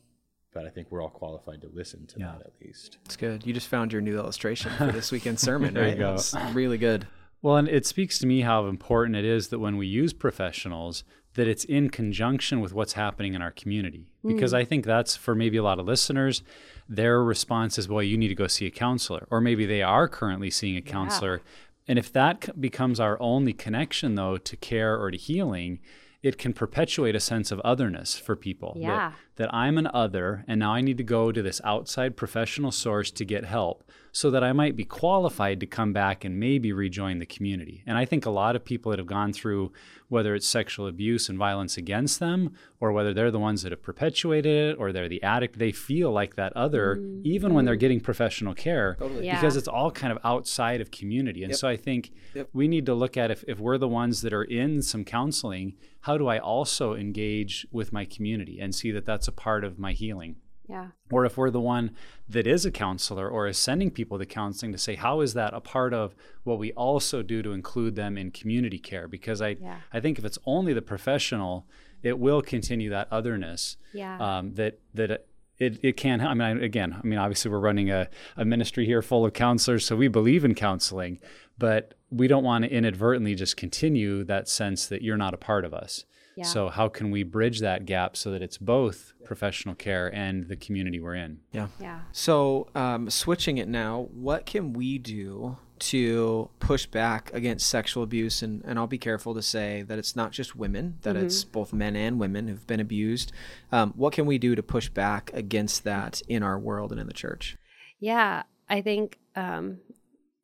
[0.54, 3.00] but I think we're all qualified to listen to that at least.
[3.06, 3.44] It's good.
[3.44, 5.98] You just found your new illustration for this weekend sermon, right?
[5.98, 6.52] There you go.
[6.54, 7.08] really good.
[7.44, 11.04] Well, and it speaks to me how important it is that when we use professionals,
[11.34, 14.08] that it's in conjunction with what's happening in our community.
[14.26, 14.58] Because mm.
[14.58, 16.42] I think that's for maybe a lot of listeners,
[16.88, 19.28] their response is, well, you need to go see a counselor.
[19.30, 21.38] Or maybe they are currently seeing a counselor.
[21.38, 21.52] Yeah.
[21.90, 25.80] And if that becomes our only connection, though, to care or to healing,
[26.24, 28.76] it can perpetuate a sense of otherness for people.
[28.80, 28.88] Yeah.
[29.10, 32.72] That, that I'm an other, and now I need to go to this outside professional
[32.72, 36.72] source to get help so that I might be qualified to come back and maybe
[36.72, 37.84] rejoin the community.
[37.88, 39.72] And I think a lot of people that have gone through,
[40.08, 43.82] whether it's sexual abuse and violence against them, or whether they're the ones that have
[43.82, 47.22] perpetuated it, or they're the addict, they feel like that other, Mm-hmm.
[47.26, 49.36] even when they're getting professional care, Yeah.
[49.36, 51.44] because it's all kind of outside of community.
[51.44, 52.12] And so I think
[52.54, 55.74] we need to look at if, if we're the ones that are in some counseling,
[56.04, 59.78] how do I also engage with my community and see that that's a part of
[59.80, 60.38] my healing?
[60.70, 60.88] Yeah.
[61.12, 61.92] or if we're the one
[62.30, 65.54] that is a counselor or is sending people to counseling to say how is that
[65.54, 69.50] a part of what we also do to include them in community care because i
[69.60, 69.80] Yeah.
[69.92, 71.68] i think if it's only the professional
[72.02, 74.18] it will continue that otherness Yeah.
[74.38, 75.26] um, that that
[75.60, 78.86] it, it can i mean I, again i mean obviously we're running a, a ministry
[78.86, 81.20] here full of counselors so we believe in counseling
[81.58, 85.66] but we don't want to inadvertently just continue that sense that you're not a part
[85.66, 86.46] of us Yeah.
[86.46, 90.56] so how can we bridge that gap so that it's both professional care and the
[90.56, 91.40] community we're in?
[91.52, 91.68] Yeah.
[91.80, 92.02] yeah.
[92.12, 98.42] So, um, switching it now, what can we do to push back against sexual abuse?
[98.44, 101.74] And, and I'll be careful to say that it's not just women, that it's both
[101.74, 103.32] men and women who've been abused.
[103.72, 107.08] Um, what can we do to push back against that in our world and in
[107.08, 107.58] the church?
[108.00, 109.80] Yeah, I think um,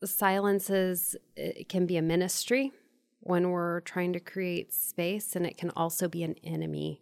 [0.08, 2.72] silence is it can be a ministry
[3.22, 7.02] when we're trying to create space, and it can also be an enemy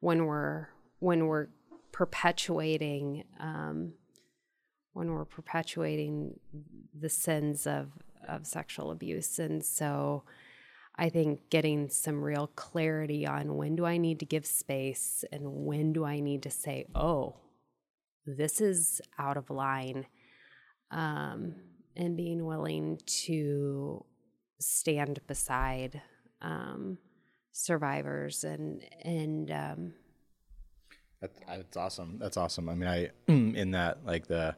[0.00, 0.68] when we're
[1.00, 1.48] when we're
[1.92, 3.92] perpetuating um,
[4.92, 6.40] when we're perpetuating
[6.98, 7.90] the sins of
[8.26, 10.24] of sexual abuse, and so.
[11.00, 15.64] I think getting some real clarity on when do I need to give space and
[15.64, 17.36] when do I need to say, oh,
[18.26, 20.06] this is out of line
[20.90, 21.54] um,
[21.98, 24.04] and being willing to
[24.60, 26.00] stand beside
[26.40, 26.98] um,
[27.52, 29.92] survivors and and um,
[31.20, 32.18] That, that's awesome.
[32.18, 32.68] That's awesome.
[32.68, 34.56] I mean, I in that like the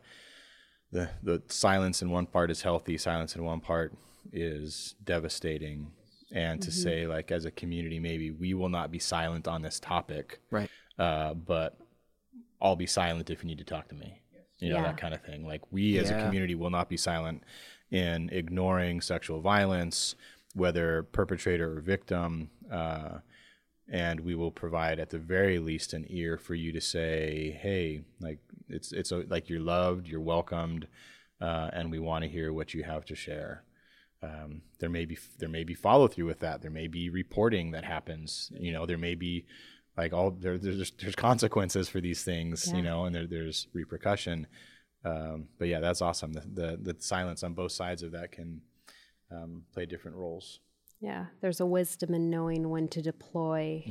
[0.93, 2.99] the the silence in one part is healthy.
[2.99, 3.93] Silence in one part
[4.33, 5.93] is devastating.
[6.33, 9.81] And to say like as a community, maybe we will not be silent on this
[9.81, 10.71] topic, Right.
[10.97, 11.77] uh, but
[12.63, 14.21] I'll be silent if you need to talk to me.
[14.61, 14.83] You know Yeah.
[14.85, 15.47] that kind of thing.
[15.47, 17.43] Like we as a community will not be silent
[17.91, 20.15] in ignoring sexual violence,
[20.55, 22.51] whether perpetrator or victim.
[22.71, 23.19] Uh,
[23.93, 28.03] and we will provide at the very least an ear for you to say hey
[28.21, 28.39] like
[28.69, 30.87] it's it's a, like you're loved you're welcomed
[31.41, 33.65] uh, and we want to hear what you have to share
[34.23, 37.73] um, there may be there may be follow through with that there may be reporting
[37.73, 39.45] that happens you know there may be
[40.03, 42.77] like all there, there's there's consequences for these things Yeah.
[42.77, 44.47] you know and there, there's repercussion
[45.11, 48.49] um, but yeah that's awesome the, the the silence on both sides of that can
[49.35, 50.61] um, play different roles
[51.03, 53.83] yeah, there's a wisdom in knowing when to deploy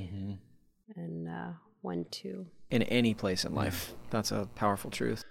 [0.96, 2.46] and uh, when to.
[2.70, 3.94] In any place in life.
[4.12, 5.24] That's a powerful truth.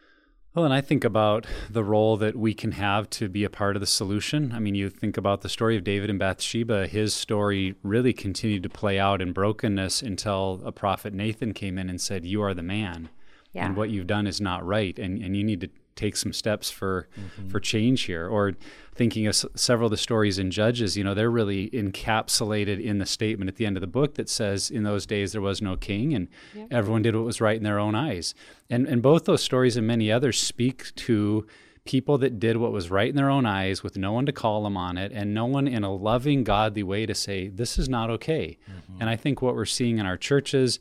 [0.59, 3.77] Well, and I think about the role that we can have to be a part
[3.77, 4.51] of the solution.
[4.53, 6.89] I mean, you think about the story of David and Bathsheba.
[6.89, 11.89] His story really continued to play out in brokenness until a prophet Nathan came in
[11.89, 13.09] and said, You are the man.
[13.53, 13.67] Yeah.
[13.67, 14.99] And what you've done is not right.
[14.99, 17.49] And, and you need to take some steps for mm-hmm.
[17.49, 18.26] for change here.
[18.26, 18.55] Or
[18.94, 22.99] thinking of s- several of the stories in Judges, you know, they're really encapsulated in
[22.99, 25.61] the statement at the end of the book that says, "In those days there was
[25.61, 26.28] no king, and
[26.70, 28.34] everyone did what was right in their own eyes."
[28.70, 31.46] And and both those stories and many others speak to
[31.84, 34.62] people that did what was right in their own eyes with no one to call
[34.62, 37.88] them on it and no one in a loving godly way to say this is
[37.88, 39.01] not okay mm-hmm.
[39.01, 40.78] and i think what we're seeing in our churches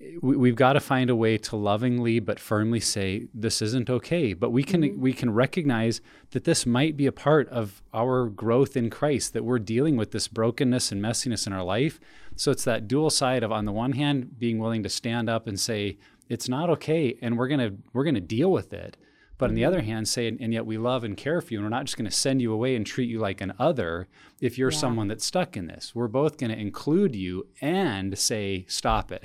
[0.00, 4.32] we, we've got to find a way to lovingly but firmly say this isn't okay.
[4.32, 5.00] But we can mm-hmm.
[5.00, 9.44] we can recognize that this might be a part of our growth in christ that
[9.44, 11.98] we're dealing with this brokenness and messiness in our life.
[12.36, 15.46] So it's that dual side of on the one hand being willing to stand up
[15.46, 18.96] and say it's not okay and we're going to we're going to deal with it
[19.38, 19.68] but on the mm-hmm.
[19.68, 21.84] other hand, say, and, and yet we love and care for you, and we're not
[21.84, 24.08] just going to send you away and treat you like an other
[24.40, 25.94] if you're someone that's stuck in this.
[25.94, 29.24] We're both going to include you and say, stop it.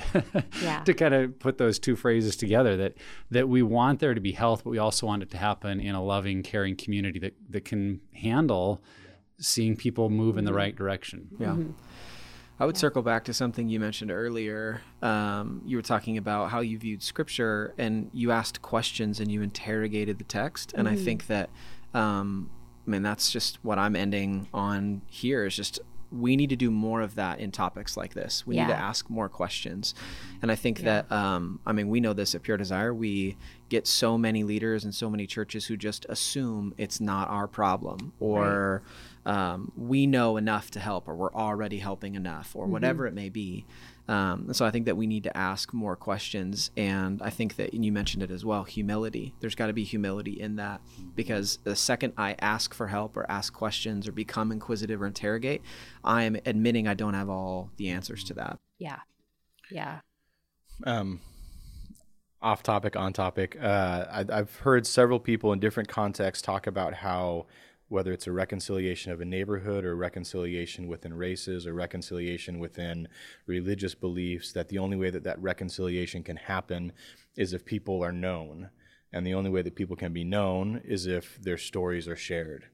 [0.61, 0.79] Yeah.
[0.85, 2.93] to kind of put those two phrases together that
[3.31, 5.95] that we want there to be health, but we also want it to happen in
[5.95, 8.83] a loving, caring community that, that can handle
[9.39, 10.57] seeing people move in the mm-hmm.
[10.57, 11.29] right direction.
[11.33, 11.43] Mm-hmm.
[11.43, 11.67] Yeah.
[12.63, 14.79] I would circle back to something you mentioned earlier.
[15.01, 19.41] Um, you were talking about how you viewed scripture and you asked questions and you
[19.41, 20.71] interrogated the text.
[20.73, 21.49] And I think that,
[21.93, 22.49] um,
[22.87, 26.71] I mean, that's just what I'm ending on here is just we need to do
[26.71, 28.47] more of that in topics like this.
[28.47, 29.93] We need to ask more questions.
[30.41, 32.93] And I think that, um, I mean, we know this at Pure Desire.
[32.93, 33.35] We
[33.67, 38.13] get so many leaders and so many churches who just assume it's not our problem
[38.21, 38.83] or
[39.25, 43.29] um, we know enough to help or we're already helping enough or whatever it may
[43.29, 43.65] be.
[44.07, 46.71] Um, so I think that we need to ask more questions.
[46.75, 49.33] And I think that, and you mentioned it as well, humility.
[49.39, 50.81] There's got to be humility in that
[51.15, 55.61] because the second I ask for help or ask questions or become inquisitive or interrogate,
[56.03, 58.59] I am admitting I don't have all the answers to that.
[58.77, 58.99] Yeah.
[59.71, 59.99] Yeah.
[60.85, 61.21] um,
[62.41, 63.57] off topic, on topic.
[63.61, 67.45] Uh, I, I've heard several people in different contexts talk about how
[67.93, 73.07] whether it's a reconciliation of a neighborhood or reconciliation within races or reconciliation within
[73.45, 76.91] religious beliefs, that the only way that that reconciliation can happen
[77.37, 78.71] is if people are known.
[79.11, 82.65] And the only way that people can be known is if their stories are shared.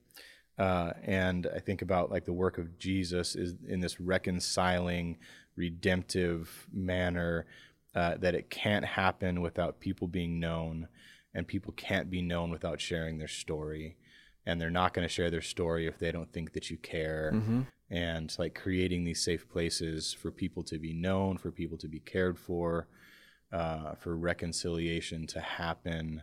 [0.57, 5.17] Uh, and I think about like the work of Jesus is in this reconciling,
[5.57, 7.45] redemptive manner
[7.93, 10.87] uh, that it can't happen without people being known,
[11.33, 13.97] and people can't be known without sharing their story,
[14.49, 17.31] and they're not going to share their story if they don't think that you care.
[17.91, 21.99] And like creating these safe places for people to be known, for people to be
[21.99, 22.87] cared for,
[23.51, 26.21] uh, for reconciliation to happen.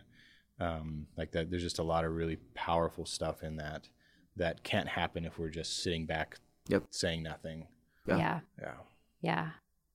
[0.59, 3.89] Um, like that, there's just a lot of really powerful stuff in that
[4.37, 6.37] that can't happen if we're just sitting back,
[6.69, 6.83] Yep.
[6.91, 7.67] saying nothing.
[8.05, 8.17] Yeah.
[8.17, 8.39] Yeah.
[8.61, 8.73] Yeah.
[9.21, 9.49] Yeah.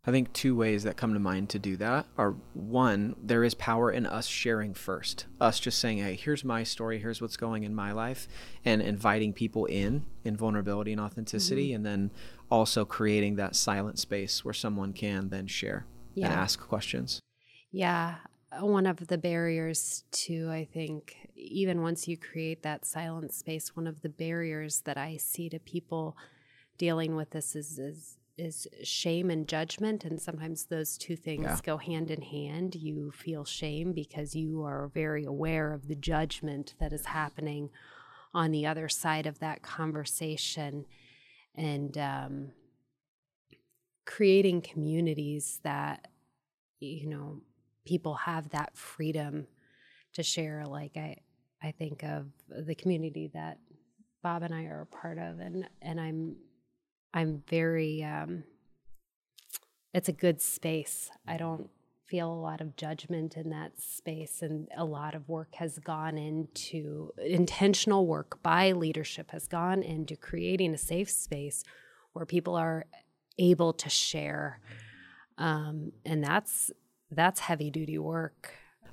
[0.05, 3.55] I think two ways that come to mind to do that are one, there is
[3.55, 5.27] power in us sharing first.
[5.41, 8.27] Us just saying, hey, here's my story, here's what's going in my life,
[8.65, 11.77] and inviting people in in vulnerability and authenticity, mm-hmm.
[11.77, 12.11] and then
[12.51, 15.87] also creating that silent space where someone can then share
[16.17, 17.21] and ask questions.
[17.71, 18.17] Yeah.
[18.51, 23.77] Uh, one of the barriers to, I think, even once you create that silent space,
[23.77, 26.17] one of the barriers that I see to people
[26.77, 31.59] dealing with this is is is shame and judgment and sometimes those two things Yeah.
[31.63, 36.75] go hand in hand you feel shame because you are very aware of the judgment
[36.81, 37.71] that is happening
[38.35, 40.87] on the other side of that conversation
[41.55, 42.53] and um,
[44.07, 46.09] creating communities that
[46.81, 47.41] you know
[47.85, 49.47] people have that freedom
[50.15, 51.17] to share like i
[51.63, 52.27] i think of
[52.67, 53.59] the community that
[54.23, 56.35] bob and i are a part of and and i'm
[57.15, 58.45] i'm very um
[59.95, 61.11] it's a good space.
[61.27, 61.69] I don't
[62.07, 66.19] feel a lot of judgment in that space and a lot of work has gone
[66.19, 71.65] into intentional work by leadership has gone into creating a safe space
[72.13, 72.85] where people are
[73.39, 74.61] able to share.
[75.39, 76.71] Um, and that's
[77.11, 78.51] that's heavy duty work.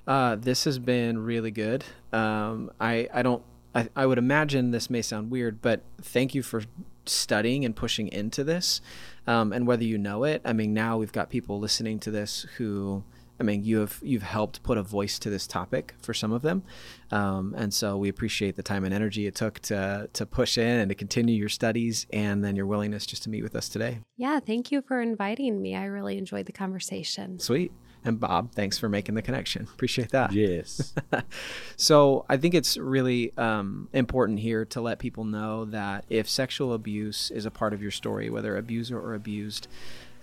[0.08, 1.84] Uh, this has been really good.
[2.12, 3.44] Um, I, I don't,
[3.76, 6.64] I, I would imagine this may sound weird, but thank you for
[7.10, 8.82] studying and pushing into this.
[9.28, 12.48] Um, and whether you know it, I mean, now we've got people listening to this
[12.58, 13.04] who,
[13.40, 16.42] I mean, you have you've helped put a voice to this topic for some of
[16.42, 16.64] them,
[17.12, 20.80] um, and so we appreciate the time and energy it took to to push in
[20.80, 24.00] and to continue your studies, and then your willingness just to meet with us today.
[24.18, 27.72] yeah thank you for inviting me i really enjoyed the conversation Sweet.
[28.06, 29.68] And Bob, thanks for making the connection.
[29.74, 30.32] Appreciate that.
[30.32, 30.94] Yes.
[31.76, 36.74] so I think it's really um, important here to let people know that if sexual
[36.74, 39.68] abuse is a part of your story, whether abuser or abused,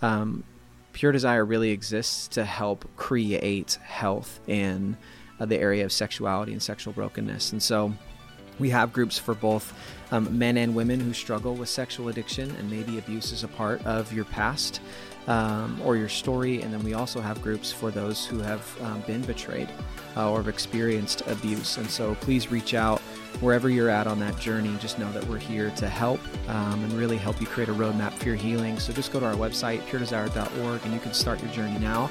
[0.00, 0.44] um,
[0.92, 4.96] Pure Desire really exists to help create health in
[5.38, 7.52] uh, the area of sexuality and sexual brokenness.
[7.52, 7.92] And so
[8.58, 9.74] we have groups for both
[10.10, 13.84] um, men and women who struggle with sexual addiction and maybe abuse is a part
[13.84, 14.80] of your past
[15.26, 16.62] um, or your story.
[16.62, 19.68] And then we also have groups for those who have um, been betrayed
[20.16, 21.76] uh, or have experienced abuse.
[21.76, 23.00] And so please reach out
[23.40, 24.74] wherever you're at on that journey.
[24.80, 28.12] Just know that we're here to help um, and really help you create a roadmap
[28.12, 28.78] for your healing.
[28.78, 32.10] So just go to our website, puredesire.org, and you can start your journey now.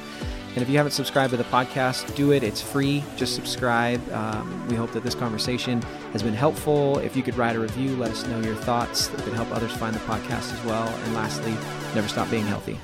[0.55, 2.41] And if you haven't subscribed to the podcast, do it.
[2.41, 3.03] It's free.
[3.17, 3.99] Just subscribe.
[4.13, 5.81] Um, we hope that this conversation
[6.13, 6.99] has been helpful.
[6.99, 9.73] If you could write a review, let us know your thoughts that could help others
[9.73, 10.87] find the podcast as well.
[10.87, 11.51] And lastly,
[11.93, 12.79] never stop being healthy.